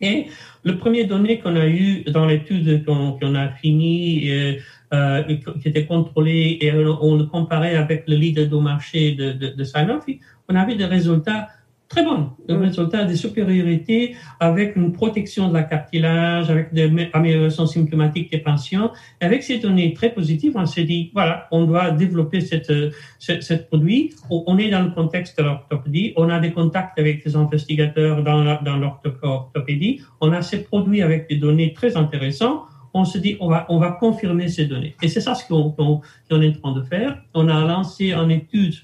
Et 0.00 0.26
le 0.64 0.76
premier 0.76 1.04
donné 1.04 1.38
qu'on 1.38 1.56
a 1.56 1.66
eu 1.66 2.04
dans 2.04 2.26
l'étude 2.26 2.84
qu'on 2.84 3.34
a 3.34 3.48
fini, 3.48 4.30
euh, 4.30 4.54
euh, 4.92 5.22
qui 5.60 5.68
était 5.68 5.86
contrôlé 5.86 6.58
et 6.60 6.72
on, 6.72 7.16
le 7.16 7.24
comparait 7.24 7.76
avec 7.76 8.04
le 8.06 8.16
leader 8.16 8.46
du 8.46 8.62
marché 8.62 9.12
de, 9.12 9.32
de, 9.32 9.48
de 9.48 9.64
Sanofi, 9.64 10.20
on 10.48 10.54
avait 10.54 10.76
des 10.76 10.84
résultats 10.84 11.48
très 11.88 12.02
bonnes. 12.04 12.30
Le 12.48 12.56
résultat 12.56 13.04
des 13.04 13.14
supériorités 13.16 14.16
avec 14.40 14.74
une 14.76 14.92
protection 14.92 15.48
de 15.48 15.54
la 15.54 15.62
cartilage, 15.62 16.50
avec 16.50 16.72
des 16.72 16.88
amé- 16.88 17.08
améliorations 17.12 17.66
symptomatiques 17.66 18.30
des 18.32 18.38
patients. 18.38 18.90
Avec 19.20 19.42
ces 19.42 19.58
données 19.58 19.92
très 19.94 20.10
positives, 20.12 20.52
on 20.56 20.66
s'est 20.66 20.84
dit, 20.84 21.10
voilà, 21.14 21.46
on 21.52 21.64
doit 21.66 21.90
développer 21.92 22.40
cette, 22.40 22.70
euh, 22.70 22.90
ce, 23.18 23.40
ce 23.40 23.54
produit. 23.54 24.12
On 24.30 24.56
est 24.58 24.70
dans 24.70 24.82
le 24.82 24.90
contexte 24.90 25.38
de 25.38 25.44
l'orthopédie. 25.44 26.12
On 26.16 26.28
a 26.30 26.40
des 26.40 26.52
contacts 26.52 26.98
avec 26.98 27.24
des 27.24 27.36
investigateurs 27.36 28.22
dans 28.24 28.58
dans 28.62 28.76
l'orthopédie. 28.76 30.00
On 30.20 30.32
a 30.32 30.42
ces 30.42 30.62
produits 30.64 31.02
avec 31.02 31.28
des 31.28 31.36
données 31.36 31.72
très 31.74 31.96
intéressantes. 31.96 32.62
On 32.96 33.04
se 33.04 33.18
dit, 33.18 33.36
on 33.40 33.48
va, 33.48 33.66
on 33.68 33.78
va 33.78 33.90
confirmer 33.90 34.48
ces 34.48 34.66
données. 34.66 34.94
Et 35.02 35.08
c'est 35.08 35.20
ça 35.20 35.34
ce 35.34 35.46
qu'on 35.48 35.70
qu'on- 35.70 36.00
qu'on 36.30 36.40
est 36.40 36.56
en 36.56 36.60
train 36.60 36.80
de 36.80 36.82
faire. 36.82 37.18
On 37.34 37.48
a 37.48 37.64
lancé 37.66 38.12
une 38.12 38.30
étude 38.30 38.74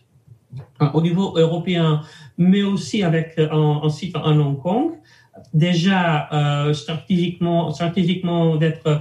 au 0.95 1.00
niveau 1.00 1.35
européen, 1.37 2.02
mais 2.38 2.62
aussi 2.62 3.02
avec 3.02 3.35
euh, 3.38 3.49
un, 3.50 3.80
un 3.85 3.88
site 3.90 4.16
en 4.16 4.38
Hong 4.38 4.59
Kong. 4.61 4.92
Déjà, 5.54 6.28
euh, 6.33 6.73
stratégiquement, 6.73 7.71
stratégiquement 7.73 8.57
d'être 8.57 8.87
euh, 8.87 8.99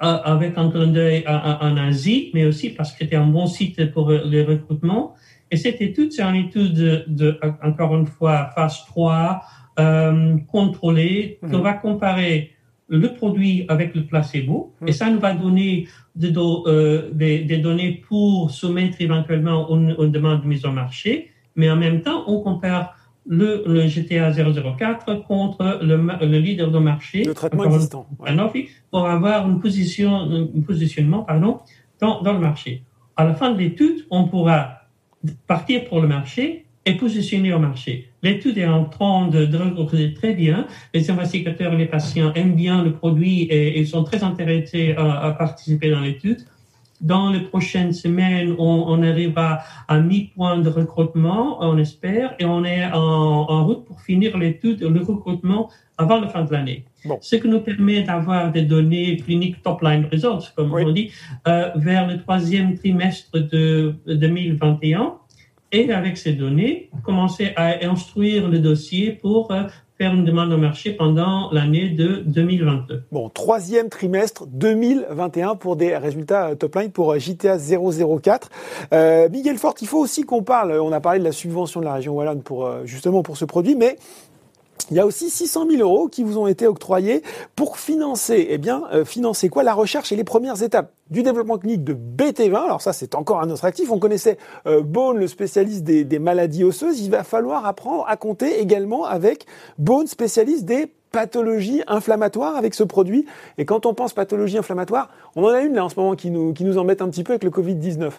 avec 0.00 0.56
un 0.58 0.70
clin 0.70 0.88
d'œil 0.88 1.24
en- 1.26 1.76
Asie, 1.76 2.30
mais 2.34 2.44
aussi 2.44 2.70
parce 2.70 2.92
que 2.92 2.98
c'était 3.00 3.16
un 3.16 3.26
bon 3.26 3.46
site 3.46 3.92
pour 3.92 4.10
euh, 4.10 4.22
le 4.26 4.42
recrutement. 4.44 5.14
Et 5.50 5.56
cette 5.56 5.80
étude, 5.80 6.12
c'est 6.12 6.22
une 6.22 6.36
étude 6.46 6.72
de, 6.74 7.04
de- 7.06 7.38
encore 7.62 7.94
une 7.96 8.06
fois, 8.06 8.50
phase 8.54 8.84
3, 8.86 9.42
euh, 9.78 10.36
contrôlée, 10.50 11.38
Mhm. 11.42 11.50
qu'on 11.50 11.60
va 11.60 11.74
comparer 11.74 12.52
le 12.88 13.14
produit 13.14 13.64
avec 13.68 13.94
le 13.94 14.04
placebo, 14.04 14.72
et 14.86 14.92
ça 14.92 15.10
nous 15.10 15.18
va 15.18 15.34
donner 15.34 15.88
des, 16.14 16.32
euh, 16.36 17.10
des, 17.12 17.40
des 17.40 17.58
données 17.58 18.02
pour 18.08 18.50
soumettre 18.50 19.00
éventuellement 19.00 19.68
une, 19.74 19.96
une 19.98 20.12
demande 20.12 20.42
de 20.42 20.46
mise 20.46 20.64
au 20.64 20.70
marché, 20.70 21.30
mais 21.56 21.68
en 21.70 21.76
même 21.76 22.02
temps, 22.02 22.24
on 22.26 22.40
compare 22.40 22.94
le, 23.28 23.64
le 23.66 23.86
GTA 23.88 24.32
004 24.32 25.24
contre 25.26 25.80
le, 25.82 26.38
leader 26.38 26.70
de 26.70 26.78
marché, 26.78 27.24
Le 27.24 27.34
traitement 27.34 27.64
existant. 27.64 28.06
Ouais. 28.20 28.68
Pour 28.90 29.06
avoir 29.06 29.48
une 29.48 29.60
position, 29.60 30.14
un 30.14 30.60
positionnement 30.60 31.22
pardon, 31.22 31.58
dans, 32.00 32.22
dans 32.22 32.32
le 32.32 32.38
marché. 32.38 32.84
À 33.16 33.24
la 33.24 33.34
fin 33.34 33.52
de 33.52 33.58
l'étude, 33.58 34.06
on 34.10 34.28
pourra 34.28 34.82
partir 35.46 35.84
pour 35.86 36.00
le 36.00 36.08
marché 36.08 36.66
et 36.84 36.94
positionner 36.94 37.52
au 37.52 37.58
marché. 37.58 38.10
L'étude 38.26 38.58
est 38.58 38.66
en 38.80 38.84
train 38.96 39.28
de, 39.34 39.40
de 39.54 39.56
recruter 39.80 40.12
très 40.20 40.32
bien. 40.44 40.58
Les 40.94 41.04
investigateurs 41.14 41.72
et 41.74 41.78
les 41.84 41.90
patients 41.96 42.30
aiment 42.34 42.56
bien 42.66 42.76
le 42.82 42.92
produit 43.00 43.42
et, 43.56 43.78
et 43.78 43.84
sont 43.92 44.02
très 44.10 44.22
intéressés 44.30 44.86
à, 45.02 45.06
à 45.26 45.30
participer 45.44 45.88
dans 45.94 46.00
l'étude. 46.08 46.40
Dans 47.00 47.26
les 47.34 47.40
prochaines 47.52 47.92
semaines, 48.04 48.50
on, 48.58 48.84
on 48.94 48.98
arrivera 49.02 49.50
à 49.86 50.00
mi-point 50.00 50.56
de 50.66 50.70
recrutement, 50.80 51.58
on 51.60 51.76
espère, 51.78 52.28
et 52.40 52.46
on 52.46 52.64
est 52.64 52.84
en, 52.86 53.46
en 53.54 53.58
route 53.66 53.84
pour 53.84 54.00
finir 54.00 54.30
l'étude, 54.42 54.80
le 54.98 55.02
recrutement 55.12 55.62
avant 55.98 56.18
la 56.20 56.28
fin 56.28 56.42
de 56.44 56.52
l'année. 56.54 56.80
Bon. 57.04 57.18
Ce 57.20 57.36
qui 57.36 57.48
nous 57.48 57.60
permet 57.60 58.02
d'avoir 58.02 58.50
des 58.50 58.62
données 58.62 59.18
cliniques 59.18 59.62
top-line 59.62 60.04
results, 60.10 60.46
comme 60.56 60.72
Oui. 60.72 60.82
on 60.86 60.90
dit, 60.90 61.10
euh, 61.46 61.68
vers 61.76 62.04
le 62.10 62.14
troisième 62.24 62.76
trimestre 62.80 63.38
de 63.38 63.94
2021. 64.06 65.14
Et 65.76 65.92
avec 65.92 66.16
ces 66.16 66.32
données, 66.32 66.88
commencer 67.04 67.52
à 67.54 67.84
instruire 67.84 68.48
le 68.48 68.60
dossier 68.60 69.12
pour 69.12 69.50
euh, 69.50 69.64
faire 69.98 70.12
une 70.12 70.24
demande 70.24 70.52
au 70.52 70.58
marché 70.58 70.92
pendant 70.92 71.50
l'année 71.52 71.88
de 71.88 72.22
2022. 72.26 73.04
Bon, 73.12 73.30
troisième 73.30 73.88
trimestre 73.88 74.46
2021 74.46 75.56
pour 75.56 75.76
des 75.76 75.96
résultats 75.96 76.48
euh, 76.48 76.54
top 76.54 76.76
line 76.76 76.90
pour 76.90 77.12
euh, 77.12 77.18
JTA 77.18 77.56
004. 77.58 78.50
Euh, 78.92 79.28
Miguel 79.30 79.56
Fort, 79.56 79.74
il 79.80 79.86
faut 79.86 79.98
aussi 79.98 80.22
qu'on 80.22 80.42
parle, 80.42 80.72
on 80.72 80.92
a 80.92 81.00
parlé 81.00 81.18
de 81.18 81.24
la 81.24 81.32
subvention 81.32 81.80
de 81.80 81.86
la 81.86 81.94
région 81.94 82.14
Wallonne 82.14 82.42
pour, 82.42 82.70
justement 82.84 83.22
pour 83.22 83.36
ce 83.36 83.44
produit, 83.44 83.74
mais 83.74 83.96
il 84.90 84.96
y 84.96 85.00
a 85.00 85.06
aussi 85.06 85.30
600 85.30 85.66
000 85.70 85.82
euros 85.82 86.08
qui 86.08 86.22
vous 86.22 86.38
ont 86.38 86.46
été 86.46 86.66
octroyés 86.66 87.22
pour 87.54 87.78
financer, 87.78 88.46
eh 88.50 88.58
bien, 88.58 88.84
euh, 88.92 89.04
financer 89.04 89.48
quoi? 89.48 89.62
La 89.62 89.74
recherche 89.74 90.12
et 90.12 90.16
les 90.16 90.24
premières 90.24 90.62
étapes 90.62 90.92
du 91.10 91.22
développement 91.22 91.58
clinique 91.58 91.84
de 91.84 91.94
BT20. 91.94 92.64
Alors 92.64 92.82
ça, 92.82 92.92
c'est 92.92 93.14
encore 93.14 93.40
un 93.40 93.50
autre 93.50 93.64
actif. 93.64 93.90
On 93.90 93.98
connaissait 93.98 94.38
euh, 94.66 94.82
Bone, 94.82 95.18
le 95.18 95.26
spécialiste 95.26 95.84
des, 95.84 96.04
des 96.04 96.18
maladies 96.18 96.64
osseuses. 96.64 97.00
Il 97.00 97.10
va 97.10 97.24
falloir 97.24 97.66
apprendre 97.66 98.04
à 98.08 98.16
compter 98.16 98.60
également 98.60 99.04
avec 99.04 99.46
Bone, 99.78 100.06
spécialiste 100.06 100.64
des 100.64 100.92
pathologies 101.12 101.82
inflammatoires 101.86 102.56
avec 102.56 102.74
ce 102.74 102.84
produit. 102.84 103.26
Et 103.58 103.64
quand 103.64 103.86
on 103.86 103.94
pense 103.94 104.12
pathologie 104.12 104.58
inflammatoire, 104.58 105.08
on 105.34 105.44
en 105.44 105.48
a 105.48 105.60
une 105.60 105.74
là 105.74 105.84
en 105.84 105.88
ce 105.88 105.96
moment 105.96 106.14
qui 106.14 106.30
nous, 106.30 106.52
qui 106.52 106.64
nous 106.64 106.78
embête 106.78 107.00
un 107.02 107.08
petit 107.08 107.24
peu 107.24 107.32
avec 107.32 107.44
le 107.44 107.50
Covid-19. 107.50 108.12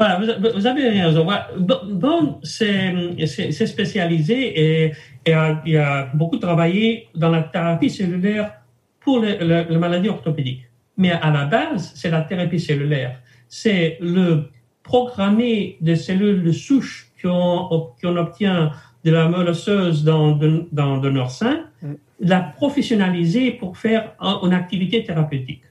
Voilà, 0.00 0.18
vous, 0.18 0.66
avez 0.66 0.88
raison. 0.88 1.26
Bon, 1.58 2.40
c'est 2.42 3.66
spécialisé 3.66 4.86
et, 4.86 4.92
et 5.26 5.32
a, 5.32 5.62
il 5.66 5.76
a 5.76 6.08
beaucoup 6.14 6.38
travaillé 6.38 7.08
dans 7.14 7.30
la 7.30 7.42
thérapie 7.42 7.90
cellulaire 7.90 8.52
pour 9.00 9.20
les, 9.20 9.38
les- 9.38 9.64
les 9.64 9.78
maladies 9.78 10.08
orthopédiques. 10.08 10.64
Mais 10.96 11.12
à 11.12 11.30
la 11.30 11.44
base, 11.46 11.92
c'est 11.94 12.10
la 12.10 12.22
thérapie 12.22 12.60
cellulaire. 12.60 13.20
C'est 13.48 13.98
le 14.00 14.44
programmer 14.82 15.76
des 15.80 15.96
cellules 15.96 16.42
de 16.42 16.52
souche 16.52 17.08
qu'on 17.22 18.16
obtient 18.16 18.70
de 19.04 19.10
la 19.10 19.28
moelle 19.28 19.48
osseuse 19.48 20.04
dans, 20.04 20.32
de- 20.32 20.66
dans 20.72 20.98
de 20.98 21.10
nos 21.10 21.28
seins, 21.28 21.64
Mm. 21.82 21.94
la 22.20 22.40
professionnaliser 22.40 23.52
pour 23.52 23.78
faire 23.78 24.12
un- 24.20 24.40
une 24.44 24.52
activité 24.52 25.02
thérapeutique. 25.02 25.62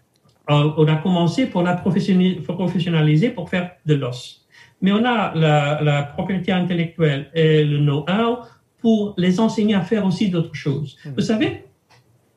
Euh, 0.50 0.72
on 0.78 0.88
a 0.88 0.96
commencé 0.96 1.46
pour 1.46 1.62
la 1.62 1.74
professionnaliser 1.76 3.30
pour 3.30 3.50
faire 3.50 3.72
de 3.86 3.94
l'os. 3.96 4.48
Mais 4.82 4.92
on 4.92 5.04
a 5.06 5.34
la, 5.36 5.80
la 5.84 6.04
propriété 6.04 6.52
intellectuelle 6.52 7.30
et 7.36 7.64
le 7.64 7.78
know-how 7.80 8.40
pour 8.82 9.14
les 9.18 9.40
enseigner 9.40 9.76
à 9.76 9.82
faire 9.82 10.06
aussi 10.06 10.30
d'autres 10.30 10.56
choses. 10.56 10.98
Mhm. 11.06 11.14
Vous 11.16 11.22
savez, 11.22 11.66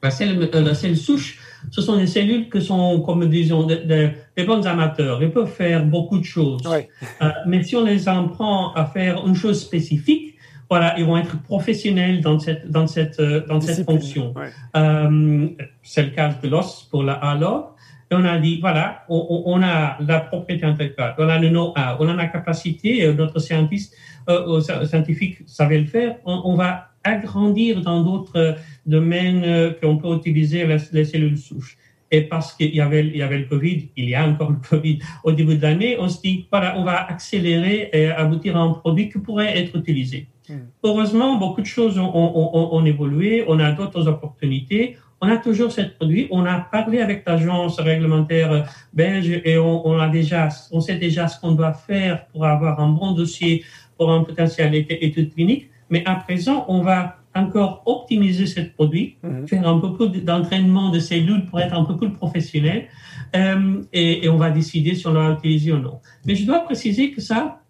la 0.03 0.11
cellule, 0.11 0.51
euh, 0.55 0.63
la 0.63 0.75
cellule 0.75 0.97
souche, 0.97 1.39
ce 1.71 1.81
sont 1.81 1.97
des 1.97 2.07
cellules 2.07 2.51
qui 2.51 2.61
sont, 2.61 3.01
comme 3.03 3.29
disons, 3.29 3.67
des, 3.67 4.13
bons 4.45 4.67
amateurs. 4.67 5.23
Ils 5.23 5.31
peuvent 5.31 5.53
faire 5.53 5.85
beaucoup 5.87 6.19
de 6.19 6.25
choses. 6.25 6.67
Ouais. 6.67 6.89
Euh, 7.23 7.31
mais 7.47 7.63
si 7.63 7.77
on 7.77 7.85
les 7.85 8.09
apprend 8.09 8.73
à 8.75 8.85
faire 8.87 9.25
une 9.27 9.35
chose 9.35 9.61
spécifique, 9.61 10.33
voilà, 10.73 10.99
ils 10.99 11.05
vont 11.05 11.19
être 11.19 11.41
professionnels 11.43 12.23
dans 12.23 12.39
cette, 12.39 12.71
dans 12.71 12.87
cette, 12.87 13.21
euh, 13.21 13.47
dans 13.47 13.61
cette 13.61 13.85
fonction. 13.85 14.33
Ouais. 14.35 14.51
Euh, 14.75 15.49
c'est 15.83 16.03
le 16.03 16.11
cas 16.11 16.35
de 16.43 16.49
l'os 16.49 16.89
pour 16.91 17.03
la 17.03 17.13
ALO. 17.13 17.67
On 18.13 18.25
a 18.25 18.39
dit, 18.39 18.59
voilà, 18.61 19.05
on, 19.09 19.63
a 19.63 19.97
la 20.07 20.21
propriété 20.21 20.65
intellectuelle, 20.67 21.15
on 21.19 21.29
a 21.29 21.39
le 21.39 21.49
know-how, 21.49 21.97
on 22.01 22.09
a 22.09 22.15
la 22.15 22.27
capacité, 22.27 23.07
euh, 23.07 23.15
notre 23.15 23.39
scientiste, 23.41 23.95
euh, 24.29 24.61
euh, 24.61 24.85
scientifique 24.85 25.39
savait 25.47 25.79
le 25.79 25.87
faire, 25.87 26.17
on, 26.27 26.43
on 26.45 26.55
va 26.55 26.89
agrandir 27.05 27.81
dans 27.81 28.03
d'autres 28.03 28.37
euh, 28.39 28.53
domaines 28.87 29.43
euh, 29.45 29.71
qu'on 29.81 29.97
peut 29.97 30.15
utiliser 30.15 30.67
les, 30.67 30.77
les 30.93 31.05
cellules 31.05 31.39
souches. 31.39 31.77
Et 32.15 32.21
parce 32.21 32.53
qu'il 32.53 32.75
y 32.75 32.81
avait, 32.83 33.07
il 33.07 33.17
y 33.17 33.23
avait 33.23 33.39
le 33.39 33.47
Covid, 33.47 33.89
il 33.97 34.07
y 34.11 34.15
a 34.15 34.27
encore 34.29 34.51
le 34.51 34.59
Covid 34.69 34.99
au 35.25 35.33
début 35.33 35.57
de 35.57 35.63
l'année, 35.63 35.97
on 35.99 36.09
se 36.09 36.21
dit, 36.21 36.47
voilà, 36.51 36.79
on 36.79 36.85
va 36.85 37.07
accélérer 37.11 37.89
et 37.95 38.07
aboutir 38.11 38.55
à 38.59 38.61
un 38.61 38.73
produit 38.73 39.09
qui 39.09 39.19
pourrait 39.19 39.57
être 39.59 39.75
utilisé. 39.79 40.27
Mm. 40.49 40.55
Heureusement, 40.85 41.37
beaucoup 41.39 41.63
de 41.63 41.67
choses 41.67 41.99
ont, 41.99 42.13
ont- 42.15 42.51
ont- 42.59 42.69
ont 42.77 42.85
évolué, 42.85 43.45
on 43.49 43.59
a 43.59 43.73
d'autres 43.73 44.07
opportunités. 44.09 44.97
On 45.25 45.29
a 45.29 45.37
toujours 45.37 45.71
ce 45.71 45.83
produit. 45.83 46.27
On 46.33 46.45
a 46.45 46.59
parlé 46.59 47.01
avec 47.01 47.23
l'agence 47.27 47.79
réglementaire 47.79 48.67
belge 48.93 49.41
et 49.45 49.57
on, 49.57 49.87
on 49.87 49.99
a 50.01 50.09
déjà, 50.09 50.49
on 50.73 50.81
sait 50.81 50.97
déjà 50.97 51.29
ce 51.29 51.41
qu'on 51.41 51.53
doit 51.53 51.73
faire 51.75 52.27
pour 52.27 52.45
avoir 52.45 52.81
un 52.81 52.89
bon 52.89 53.13
dossier 53.13 53.65
pour 53.97 54.11
un 54.13 54.25
potentiel 54.25 54.73
étu- 54.75 54.99
étude 55.01 55.33
clinique. 55.33 55.71
Mais 55.91 56.05
à 56.07 56.17
présent, 56.17 56.65
on 56.67 56.83
va 56.83 57.19
encore 57.37 57.83
optimiser 57.87 58.47
ce 58.47 58.61
produit, 58.61 59.17
Mhm. 59.23 59.47
faire 59.47 59.67
un 59.67 59.79
peu 59.79 59.95
plus 59.97 60.09
d'entraînement 60.25 60.91
de 60.91 60.99
cellules 60.99 61.47
pour 61.47 61.61
être 61.61 61.75
un 61.75 61.85
peu 61.85 61.97
plus 61.97 62.11
professionnel, 62.11 62.89
euh, 63.37 63.81
et, 63.93 64.25
et 64.25 64.29
on 64.29 64.37
va 64.37 64.51
décider 64.51 64.95
si 64.97 65.07
on 65.07 65.13
va 65.13 65.31
l'utiliser 65.31 65.73
ou 65.73 65.79
non. 65.79 66.01
Mais 66.27 66.35
je 66.35 66.45
dois 66.45 66.59
préciser 66.65 67.13
que 67.13 67.21
ça, 67.21 67.61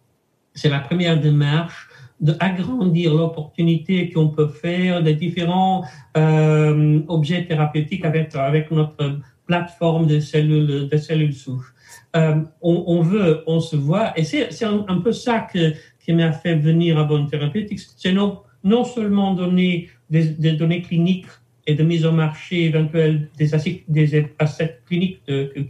c'est 0.55 0.71
la 0.71 0.81
première 0.81 1.21
démarche 1.21 1.87
d'agrandir 2.23 3.15
l'opportunité 3.15 4.11
qu'on 4.11 4.29
peut 4.29 4.49
faire 4.49 5.03
des 5.03 5.15
différents 5.15 5.85
euh, 6.17 7.01
objets 7.09 7.45
thérapeutiques 7.45 8.05
avec, 8.05 8.35
avec 8.37 8.71
notre 8.71 9.19
plateforme 9.47 10.07
de 10.07 10.21
cellules, 10.21 10.89
de 10.89 10.97
cellules 10.97 11.35
souches. 11.35 11.75
Euh, 12.17 12.37
on, 12.63 12.85
on 12.87 13.03
veut, 13.03 13.43
on 13.47 13.59
se 13.61 13.77
voit, 13.77 14.13
et 14.19 14.25
c'est 14.25 14.53
c'est 14.53 14.65
un, 14.65 14.85
un 14.89 14.99
peu 15.01 15.13
ça 15.13 15.47
que, 15.53 15.73
qui 16.05 16.13
m'a 16.13 16.33
fait 16.33 16.55
venir 16.55 16.99
à 16.99 17.05
Bonne 17.05 17.27
Therapeutics, 17.29 17.81
c'est 17.97 18.13
non, 18.13 18.39
non 18.65 18.85
seulement 18.85 19.35
donner 19.35 19.91
des, 20.09 20.25
des 20.29 20.53
données 20.53 20.83
cliniques 20.83 21.27
et 21.67 21.75
de 21.75 21.83
mise 21.83 22.05
au 22.07 22.13
marché 22.13 22.65
éventuelle 22.67 23.29
des 23.37 23.55
assets, 23.55 23.83
des 23.89 24.27
assets 24.39 24.79
cliniques 24.87 25.21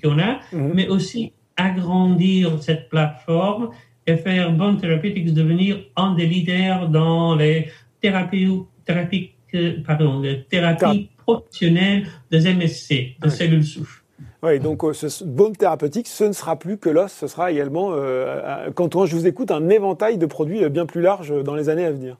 qu'on 0.02 0.18
a, 0.18 0.40
Mhm. 0.52 0.72
mais 0.74 0.88
aussi 0.88 1.32
agrandir 1.56 2.62
cette 2.62 2.88
plateforme 2.88 3.70
et 4.06 4.16
faire 4.16 4.52
Bonne 4.52 4.78
Therapeutics 4.78 5.32
devenir 5.32 5.78
un 5.96 6.14
des 6.14 6.26
leaders 6.26 6.88
dans 6.88 7.34
les 7.36 7.68
thérapies, 8.00 8.48
thérapies, 8.84 9.30
euh, 9.54 9.74
pardon, 9.86 10.20
les 10.20 10.42
thérapies 10.44 11.08
professionnelles 11.24 12.06
des 12.30 12.46
MSC, 12.52 13.16
de 13.22 13.28
cellules 13.28 13.64
souches. 13.64 14.04
Oui, 14.42 14.58
donc 14.58 14.82
euh, 14.84 14.92
ce 14.92 15.22
Bone 15.24 15.54
Thérapeutique, 15.54 16.08
ce 16.08 16.24
ne 16.24 16.32
sera 16.32 16.58
plus 16.58 16.76
que 16.78 16.88
l'os, 16.88 17.12
ce 17.12 17.28
sera 17.28 17.52
également, 17.52 17.92
euh, 17.92 18.70
quand 18.74 18.96
on- 18.96 19.06
je 19.06 19.14
vous 19.14 19.26
écoute, 19.26 19.52
un 19.52 19.68
éventail 19.68 20.18
de 20.18 20.26
produits 20.26 20.64
euh, 20.64 20.68
bien 20.68 20.84
plus 20.86 21.00
large 21.00 21.32
dans 21.44 21.54
les 21.54 21.68
années 21.68 21.84
à 21.84 21.92
venir. 21.92 22.16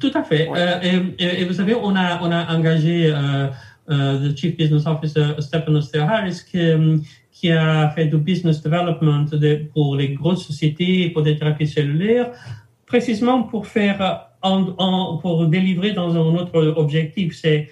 Tout 0.00 0.10
à 0.14 0.22
fait. 0.22 0.48
et, 1.18 1.44
vous 1.44 1.54
savez, 1.54 1.74
on 1.74 1.96
a, 1.96 2.20
on 2.22 2.30
a 2.30 2.54
engagé 2.54 3.10
le 3.88 4.36
Chief 4.36 4.54
Business 4.54 4.86
Officer 4.86 5.28
Stephen 5.38 5.80
Harris 6.02 6.42
qui, 6.50 6.60
qui 7.38 7.52
a 7.52 7.88
fait 7.90 8.06
du 8.06 8.16
business 8.18 8.60
development 8.62 9.26
pour 9.72 9.94
les 9.94 10.08
grosses 10.14 10.44
sociétés 10.44 11.10
pour 11.10 11.22
des 11.22 11.36
thérapies 11.36 11.68
cellulaires, 11.68 12.32
précisément 12.84 13.44
pour 13.44 13.68
faire, 13.68 14.30
pour 14.42 15.46
délivrer 15.46 15.92
dans 15.92 16.16
un 16.16 16.34
autre 16.34 16.74
objectif, 16.76 17.36
c'est 17.40 17.68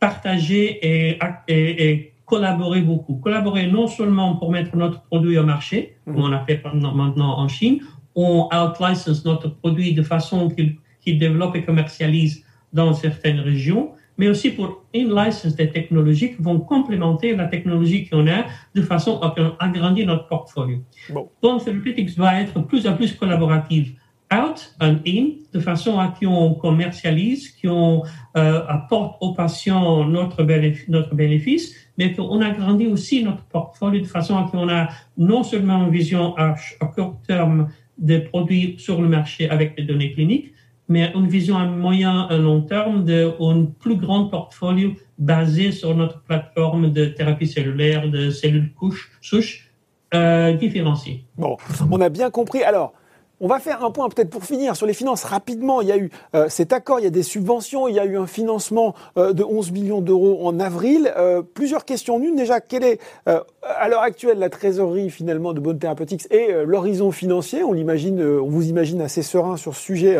partager 0.00 0.78
et, 0.82 1.18
et, 1.48 2.12
collaborer 2.24 2.80
beaucoup. 2.80 3.16
Collaborer 3.16 3.66
non 3.66 3.86
seulement 3.86 4.36
pour 4.36 4.50
mettre 4.50 4.74
notre 4.74 5.02
produit 5.02 5.36
au 5.36 5.44
marché, 5.44 5.98
comme 6.06 6.16
on 6.16 6.32
a 6.32 6.42
fait 6.46 6.62
maintenant 6.64 7.38
en 7.38 7.48
Chine, 7.48 7.80
on 8.14 8.48
out-license 8.54 9.26
notre 9.26 9.48
produit 9.50 9.92
de 9.92 10.02
façon 10.02 10.48
qu'il 10.48 11.18
développe 11.18 11.56
et 11.56 11.62
commercialise 11.62 12.42
dans 12.72 12.94
certaines 12.94 13.40
régions, 13.40 13.92
mais 14.16 14.28
aussi 14.28 14.50
pour 14.50 14.84
in-license 14.94 15.56
des 15.56 15.70
technologies 15.70 16.36
qui 16.36 16.42
vont 16.42 16.60
complémenter 16.60 17.34
la 17.34 17.46
technologie 17.46 18.08
qu'on 18.08 18.26
a 18.28 18.44
de 18.74 18.82
façon 18.82 19.20
à 19.20 19.34
agrandir 19.58 20.06
notre 20.06 20.28
portfolio. 20.28 20.78
Bon. 21.10 21.28
Donc, 21.42 21.64
Therapeutics 21.64 22.16
va 22.16 22.40
être 22.40 22.60
plus 22.60 22.86
en 22.86 22.94
plus 22.94 23.12
collaborative 23.12 23.94
out 24.32 24.74
and 24.80 24.96
in, 25.06 25.26
de 25.52 25.60
façon 25.60 25.98
à 25.98 26.08
qu'on 26.08 26.54
commercialise, 26.54 27.54
qu'on 27.60 28.02
euh, 28.36 28.62
apporte 28.68 29.16
aux 29.20 29.34
patients 29.34 30.04
notre, 30.04 30.42
bénéfice, 30.42 30.88
notre 30.88 31.14
bénéfice, 31.14 31.74
mais 31.98 32.12
qu'on 32.12 32.40
agrandit 32.40 32.86
aussi 32.86 33.22
notre 33.22 33.44
portfolio 33.44 34.00
de 34.00 34.06
façon 34.06 34.36
à 34.36 34.48
qu'on 34.50 34.68
a 34.68 34.88
non 35.16 35.42
seulement 35.42 35.86
une 35.86 35.92
vision 35.92 36.36
à, 36.36 36.54
à 36.80 36.86
court 36.86 37.20
terme 37.26 37.68
des 37.98 38.20
produits 38.20 38.74
sur 38.78 39.00
le 39.00 39.08
marché 39.08 39.48
avec 39.48 39.76
des 39.76 39.84
données 39.84 40.12
cliniques, 40.12 40.53
mais 40.88 41.12
une 41.14 41.28
vision 41.28 41.56
à 41.56 41.64
moyen 41.64 42.28
et 42.30 42.38
long 42.38 42.62
terme 42.62 43.04
d'un 43.04 43.66
plus 43.78 43.96
grand 43.96 44.26
portfolio 44.26 44.92
basé 45.18 45.72
sur 45.72 45.94
notre 45.94 46.22
plateforme 46.22 46.92
de 46.92 47.06
thérapie 47.06 47.46
cellulaire, 47.46 48.10
de 48.10 48.30
cellules 48.30 48.72
couches, 48.74 49.12
souches 49.20 49.70
euh, 50.12 50.52
différenciées. 50.54 51.24
Bon, 51.36 51.56
on 51.90 52.00
a 52.00 52.08
bien 52.08 52.30
compris. 52.30 52.62
Alors, 52.62 52.92
on 53.40 53.48
va 53.48 53.58
faire 53.58 53.84
un 53.84 53.90
point 53.90 54.08
peut-être 54.08 54.30
pour 54.30 54.44
finir 54.44 54.76
sur 54.76 54.86
les 54.86 54.94
finances 54.94 55.24
rapidement. 55.24 55.80
Il 55.80 55.88
y 55.88 55.92
a 55.92 55.96
eu 55.96 56.10
euh, 56.34 56.48
cet 56.48 56.72
accord, 56.72 57.00
il 57.00 57.04
y 57.04 57.06
a 57.06 57.10
des 57.10 57.22
subventions, 57.22 57.88
il 57.88 57.94
y 57.94 57.98
a 57.98 58.04
eu 58.04 58.16
un 58.16 58.26
financement 58.26 58.94
euh, 59.16 59.32
de 59.32 59.42
11 59.42 59.72
millions 59.72 60.00
d'euros 60.00 60.46
en 60.46 60.60
avril. 60.60 61.12
Euh, 61.16 61.42
plusieurs 61.42 61.84
questions. 61.84 62.18
Une 62.20 62.36
déjà, 62.36 62.60
quelle 62.60 62.84
est 62.84 63.00
à 63.26 63.88
l'heure 63.88 64.02
actuelle 64.02 64.38
la 64.38 64.50
trésorerie 64.50 65.10
finalement 65.10 65.52
de 65.52 65.60
Bonne 65.60 65.78
Therapeutics 65.78 66.26
et 66.30 66.52
l'horizon 66.64 67.10
financier? 67.10 67.64
On 67.64 67.72
l'imagine, 67.72 68.22
on 68.22 68.48
vous 68.48 68.68
imagine 68.68 69.00
assez 69.00 69.22
serein 69.22 69.56
sur 69.56 69.74
ce 69.74 69.82
sujet 69.82 70.16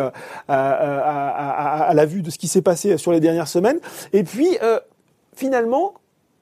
à, 0.47 1.91
la 1.93 2.05
vue 2.05 2.21
de 2.21 2.29
ce 2.29 2.37
qui 2.37 2.47
s'est 2.47 2.61
passé 2.61 2.97
sur 2.97 3.11
les 3.11 3.19
dernières 3.19 3.47
semaines. 3.47 3.79
Et 4.13 4.23
puis 4.23 4.57
finalement, 5.35 5.93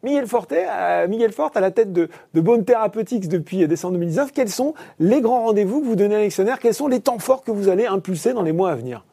Miguel 0.03 0.27
Forte, 0.27 0.51
euh, 0.51 1.07
Miguel 1.07 1.31
Forte 1.31 1.55
à 1.55 1.61
la 1.61 1.71
tête 1.71 1.93
de, 1.93 2.09
de 2.33 2.41
Bone 2.41 2.65
Therapeutics 2.65 3.29
depuis 3.29 3.65
décembre 3.67 3.93
2019. 3.93 4.31
Quels 4.33 4.49
sont 4.49 4.73
les 4.99 5.21
grands 5.21 5.45
rendez-vous 5.45 5.81
que 5.81 5.85
vous 5.85 5.95
donnez 5.95 6.15
à 6.15 6.19
l'actionnaire? 6.19 6.59
Quels 6.59 6.73
sont 6.73 6.89
les 6.89 6.99
temps 6.99 7.19
forts 7.19 7.43
que 7.43 7.51
vous 7.51 7.69
allez 7.69 7.85
impulser 7.85 8.33
dans 8.33 8.43
les 8.43 8.51
mois 8.51 8.71
à 8.71 8.75
venir? 8.75 9.05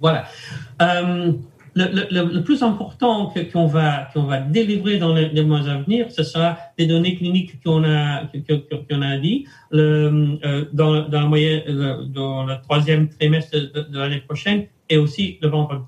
Voilà. 0.00 0.24
Euh, 0.82 1.32
le, 1.74 2.40
plus 2.40 2.62
important 2.64 3.32
qu'on 3.52 3.66
va, 3.66 4.08
va 4.14 4.40
délivrer 4.40 4.98
dans 4.98 5.14
les, 5.14 5.44
mois 5.44 5.60
à 5.60 5.78
venir, 5.78 6.10
ce 6.10 6.24
sera 6.24 6.58
les 6.76 6.86
données 6.86 7.14
cliniques 7.14 7.62
qu'on 7.64 7.84
a, 7.84 8.24
qu'on 8.90 9.00
a 9.00 9.16
dit 9.16 9.46
euh, 9.72 10.66
dans, 10.72 11.08
dans 11.08 11.30
le 11.30 12.62
troisième 12.62 13.08
trimestre 13.08 13.56
de, 13.56 13.98
l'année 13.98 14.20
prochaine 14.20 14.66
et 14.90 14.98
aussi 14.98 15.38
le 15.40 15.48
vendredi. 15.48 15.84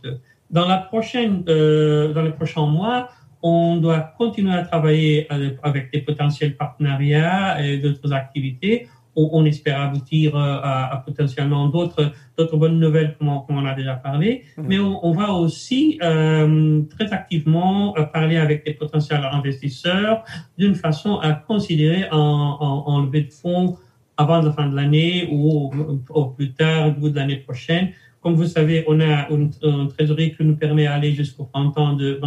Dans 0.50 0.68
la 0.68 0.78
prochaine, 0.78 1.42
dans 1.42 2.22
les 2.22 2.32
prochains 2.32 2.66
mois, 2.66 3.08
on 3.44 3.76
doit 3.76 4.00
continuer 4.16 4.54
à 4.54 4.62
travailler 4.64 5.28
avec 5.62 5.92
des 5.92 6.00
potentiels 6.00 6.56
partenariats 6.56 7.62
et 7.62 7.76
d'autres 7.76 8.12
activités. 8.12 8.88
On, 9.16 9.44
espère 9.44 9.80
aboutir 9.80 10.34
euh, 10.34 10.58
à, 10.60 11.00
potentiellement 11.06 11.68
d'autres 11.68 12.10
d'autres 12.36 12.56
bonnes 12.56 12.80
nouvelles, 12.80 13.14
comme 13.16 13.28
on, 13.28 13.64
a 13.64 13.74
déjà 13.74 13.94
parlé. 13.94 14.42
Mmh. 14.56 14.62
Mais 14.66 14.80
on, 14.80 15.12
va 15.12 15.32
aussi 15.34 16.00
euh, 16.02 16.82
très 16.90 17.12
activement 17.12 17.96
euh, 17.96 18.02
parler 18.02 18.38
avec 18.38 18.64
des 18.66 18.74
potentiels 18.74 19.24
investisseurs 19.30 20.24
d'une 20.58 20.74
façon 20.74 21.18
à 21.18 21.32
considérer 21.32 22.08
en, 22.10 22.18
en, 22.18 23.02
levée 23.02 23.22
de 23.22 23.32
fonds 23.32 23.76
avant 24.16 24.40
la 24.40 24.50
fin 24.50 24.66
de 24.68 24.74
l'année 24.74 25.28
ou, 25.30 25.70
ou, 26.12 26.24
plus 26.30 26.52
tard, 26.52 26.88
au 26.88 26.92
bout 26.92 27.10
de 27.10 27.16
l'année 27.16 27.36
prochaine, 27.36 27.90
comme 28.24 28.36
vous 28.36 28.46
savez, 28.46 28.84
on 28.88 29.00
a 29.00 29.28
une, 29.28 29.50
trésorerie 29.90 30.34
qui 30.34 30.44
nous 30.44 30.56
permet 30.56 30.84
d'aller 30.84 31.12
jusqu'au 31.12 31.44
printemps 31.44 31.92
de 31.92 32.18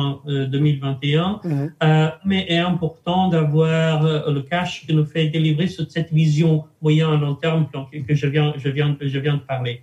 2021, 0.45 1.41
euh, 1.43 1.49
mhm. 1.49 1.73
euh, 1.81 2.07
mais 2.23 2.45
est 2.47 2.59
important 2.59 3.29
d'avoir 3.29 4.05
euh, 4.05 4.31
le 4.31 4.41
cash 4.43 4.85
qui 4.85 4.93
nous 4.93 5.05
fait 5.05 5.29
délivrer 5.29 5.65
sur 5.65 5.89
cette 5.89 6.13
vision 6.13 6.65
moyen 6.83 7.15
et 7.15 7.17
long 7.17 7.33
terme 7.33 7.65
que, 7.71 8.13
je 8.13 8.27
viens, 8.27 8.53
je 8.57 8.69
viens, 8.69 8.95
je 9.01 9.17
viens 9.17 9.37
de 9.37 9.39
parler. 9.39 9.81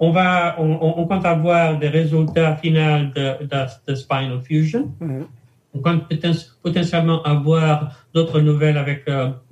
On 0.00 0.10
va, 0.10 0.56
on, 0.58 1.06
compte 1.06 1.24
avoir 1.24 1.78
des 1.78 1.88
résultats 1.88 2.56
finaux 2.56 3.12
de, 3.14 3.46
de, 3.86 3.94
Spinal 3.94 4.40
Fusion. 4.42 4.92
Mhm. 5.00 5.26
On 5.74 5.78
compte 5.78 6.02
potentiellement 6.60 7.22
avoir 7.22 8.04
d'autres 8.12 8.40
nouvelles 8.40 8.78
avec 8.78 9.04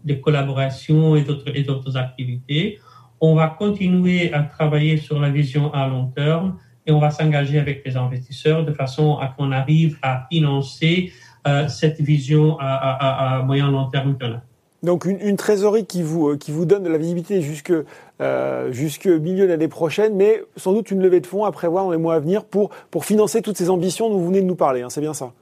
des 0.03 0.21
collaborations 0.21 1.15
et 1.15 1.23
d'autres, 1.23 1.53
et 1.55 1.63
d'autres 1.63 1.97
activités 1.97 2.81
on 3.25 3.35
va 3.35 3.49
continuer 3.49 4.33
à 4.33 4.43
travailler 4.43 4.97
sur 4.97 5.19
la 5.19 5.31
vision 5.31 5.73
à 5.73 5.89
long 5.89 6.07
terme 6.07 6.59
et 6.87 6.93
on 6.93 6.99
va 6.99 7.11
s'engager 7.11 7.59
avec 7.59 7.83
les 7.87 7.97
investisseurs 7.97 8.65
de 8.65 8.73
façon 8.73 9.17
à 9.17 9.29
qu'on 9.29 9.51
arrive 9.51 9.99
à 10.03 10.27
financer 10.31 11.13
euh, 11.47 11.69
cette 11.69 12.01
vision 12.01 12.59
à, 12.61 13.43
moyen 13.45 13.71
long 13.71 13.87
terme 13.87 14.19
qu'on 14.19 14.35
a. 14.35 14.43
Donc 14.83 15.07
une, 15.07 15.37
trésorerie 15.37 15.87
qui 15.87 16.03
vous, 16.03 16.29
euh, 16.29 16.37
qui 16.37 16.51
vous 16.51 16.67
donne 16.67 16.83
de 16.83 16.91
la 16.91 16.99
visibilité 16.99 17.41
jusque, 17.41 17.73
euh, 18.21 18.71
jusque 18.71 19.07
milieu 19.07 19.47
de 19.47 19.51
l'année 19.51 19.69
prochaine, 19.69 20.15
mais 20.15 20.43
sans 20.59 20.75
doute 20.75 20.91
une 20.91 21.01
levée 21.01 21.21
de 21.21 21.27
fonds 21.27 21.47
à 21.47 21.53
prévoir 21.53 21.85
dans 21.85 21.93
les 21.93 21.97
mois 21.97 22.17
à 22.17 22.19
venir 22.19 22.45
pour, 22.45 22.69
pour 22.91 23.07
financer 23.07 23.41
toutes 23.41 23.57
ces 23.57 23.71
ambitions 23.71 24.11
dont 24.11 24.19
vous 24.19 24.27
venez 24.27 24.43
de 24.43 24.47
nous 24.47 24.57
parler. 24.57 24.83
Hein, 24.83 24.91
c'est 24.91 25.01
bien 25.01 25.15
ça? 25.15 25.33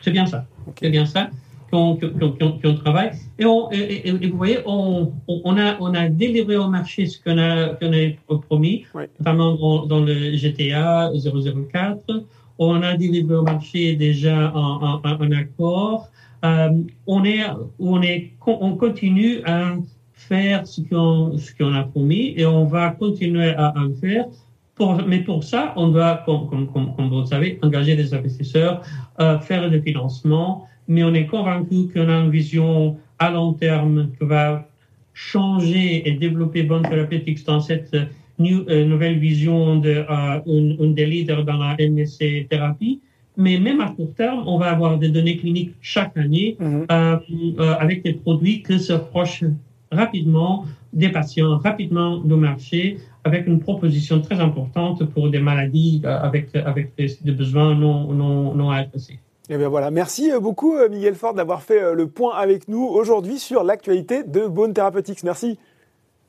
C'est 0.00 0.10
bien 0.10 0.24
ça. 0.24 0.46
C'est 0.80 0.88
bien 0.88 1.04
ça 1.04 1.28
qu'on 1.70 2.74
travaille. 2.82 3.12
Et, 3.38 3.44
on, 3.44 3.70
et, 3.70 4.10
vous 4.28 4.36
voyez, 4.36 4.58
on, 4.66 5.12
on, 5.28 5.56
a, 5.56 5.76
on 5.80 5.94
a 5.94 6.08
délivré 6.08 6.56
au 6.56 6.68
marché 6.68 7.06
ce 7.06 7.22
qu'on 7.22 7.38
a, 7.38 7.74
qu'on 7.74 7.92
a 7.92 8.38
promis, 8.38 8.84
notamment 9.18 9.86
dans, 9.86 10.00
le 10.00 10.36
GTA 10.36 11.10
004. 11.14 12.24
On 12.58 12.82
a 12.82 12.96
délivré 12.96 13.36
au 13.36 13.42
marché 13.42 13.96
déjà 13.96 14.52
un, 14.54 15.00
un, 15.04 15.32
accord. 15.32 16.08
Euh, 16.44 16.70
on, 17.06 17.24
est, 17.24 17.40
on, 17.78 18.02
est, 18.02 18.32
on 18.46 18.76
continue 18.76 19.42
à 19.44 19.76
faire 20.12 20.66
ce 20.66 20.80
qu'on 20.82 21.36
ce 21.38 21.54
qu'on 21.54 21.74
a 21.74 21.84
promis 21.84 22.34
et 22.36 22.46
on 22.46 22.64
va 22.64 22.90
continuer 22.90 23.50
à, 23.50 23.74
le 23.76 23.94
faire. 23.94 24.26
Pour, 24.74 25.02
mais 25.06 25.20
pour 25.20 25.44
ça, 25.44 25.74
on 25.76 25.88
doit, 25.88 26.22
comme, 26.24 26.48
comme, 26.48 26.66
comme, 26.72 26.94
comme 26.94 27.08
vous 27.10 27.20
le 27.20 27.26
savez, 27.26 27.58
engager 27.62 27.96
des 27.96 28.14
investisseurs, 28.14 28.82
euh, 29.20 29.38
faire 29.40 29.68
des 29.68 29.82
financements 29.82 30.66
mais 30.90 31.04
on 31.04 31.14
est 31.14 31.26
convaincu 31.26 31.88
qu'on 31.92 32.08
a 32.08 32.16
une 32.24 32.30
vision 32.30 32.96
à 33.20 33.30
long 33.30 33.52
terme 33.52 34.10
qui 34.18 34.26
va 34.26 34.68
changer 35.14 36.08
et 36.08 36.12
développer 36.12 36.64
Bonne 36.64 36.82
Therapeutics 36.82 37.46
dans 37.46 37.60
cette 37.60 37.94
euh, 37.94 38.84
nouvelle 38.86 39.18
vision 39.18 39.76
de 39.76 40.04
euh, 40.10 40.92
des 40.92 41.06
leaders 41.06 41.44
dans 41.44 41.58
la 41.58 41.76
MSC 41.78 42.48
thérapie. 42.50 43.00
Mais 43.36 43.60
même 43.60 43.80
à 43.80 43.90
court 43.90 44.12
terme, 44.16 44.42
on 44.46 44.58
va 44.58 44.70
avoir 44.70 44.98
des 44.98 45.10
données 45.10 45.36
cliniques 45.36 45.74
chaque 45.80 46.16
année 46.16 46.56
mhm. 46.58 46.86
euh, 46.90 47.16
euh, 47.60 47.74
avec 47.78 48.02
des 48.02 48.14
produits 48.14 48.62
qui 48.64 48.80
se 48.80 48.92
rapprochent 48.92 49.44
rapidement 49.92 50.64
des 50.92 51.10
patients, 51.10 51.58
rapidement 51.58 52.18
du 52.18 52.34
marché, 52.34 52.98
avec 53.22 53.46
une 53.46 53.60
proposition 53.60 54.20
très 54.20 54.40
importante 54.40 55.04
pour 55.12 55.30
des 55.30 55.38
maladies 55.38 56.02
avec, 56.04 56.56
avec 56.56 56.94
des, 56.96 57.32
besoins 57.32 57.76
non, 57.76 58.12
non, 58.12 58.54
non 58.56 58.70
adressés. 58.70 59.20
Eh 59.52 59.56
bien 59.56 59.68
voilà, 59.68 59.90
merci 59.90 60.30
euh, 60.30 60.38
beaucoup 60.38 60.76
euh, 60.76 60.88
Miguel 60.88 61.16
Ford 61.16 61.34
d'avoir 61.34 61.62
fait 61.62 61.82
euh, 61.82 61.94
le 61.94 62.06
point 62.06 62.36
avec 62.36 62.68
nous 62.68 62.84
aujourd'hui 62.84 63.40
sur 63.40 63.64
l'actualité 63.64 64.22
de 64.22 64.46
Bone 64.46 64.72
Therapeutics. 64.72 65.24
Merci. 65.24 65.58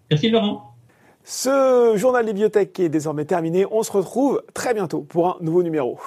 Merci 0.10 0.32
Laurent. 0.32 0.74
Ce 1.24 1.94
journal 1.98 2.26
des 2.26 2.34
bibliothèques 2.34 2.80
est 2.80 2.90
désormais 2.90 3.26
terminé. 3.26 3.68
On 3.70 3.84
se 3.84 3.92
retrouve 3.92 4.42
très 4.56 4.74
bientôt 4.74 5.02
pour 5.02 5.28
un 5.28 5.38
nouveau 5.40 5.62
numéro. 5.62 6.00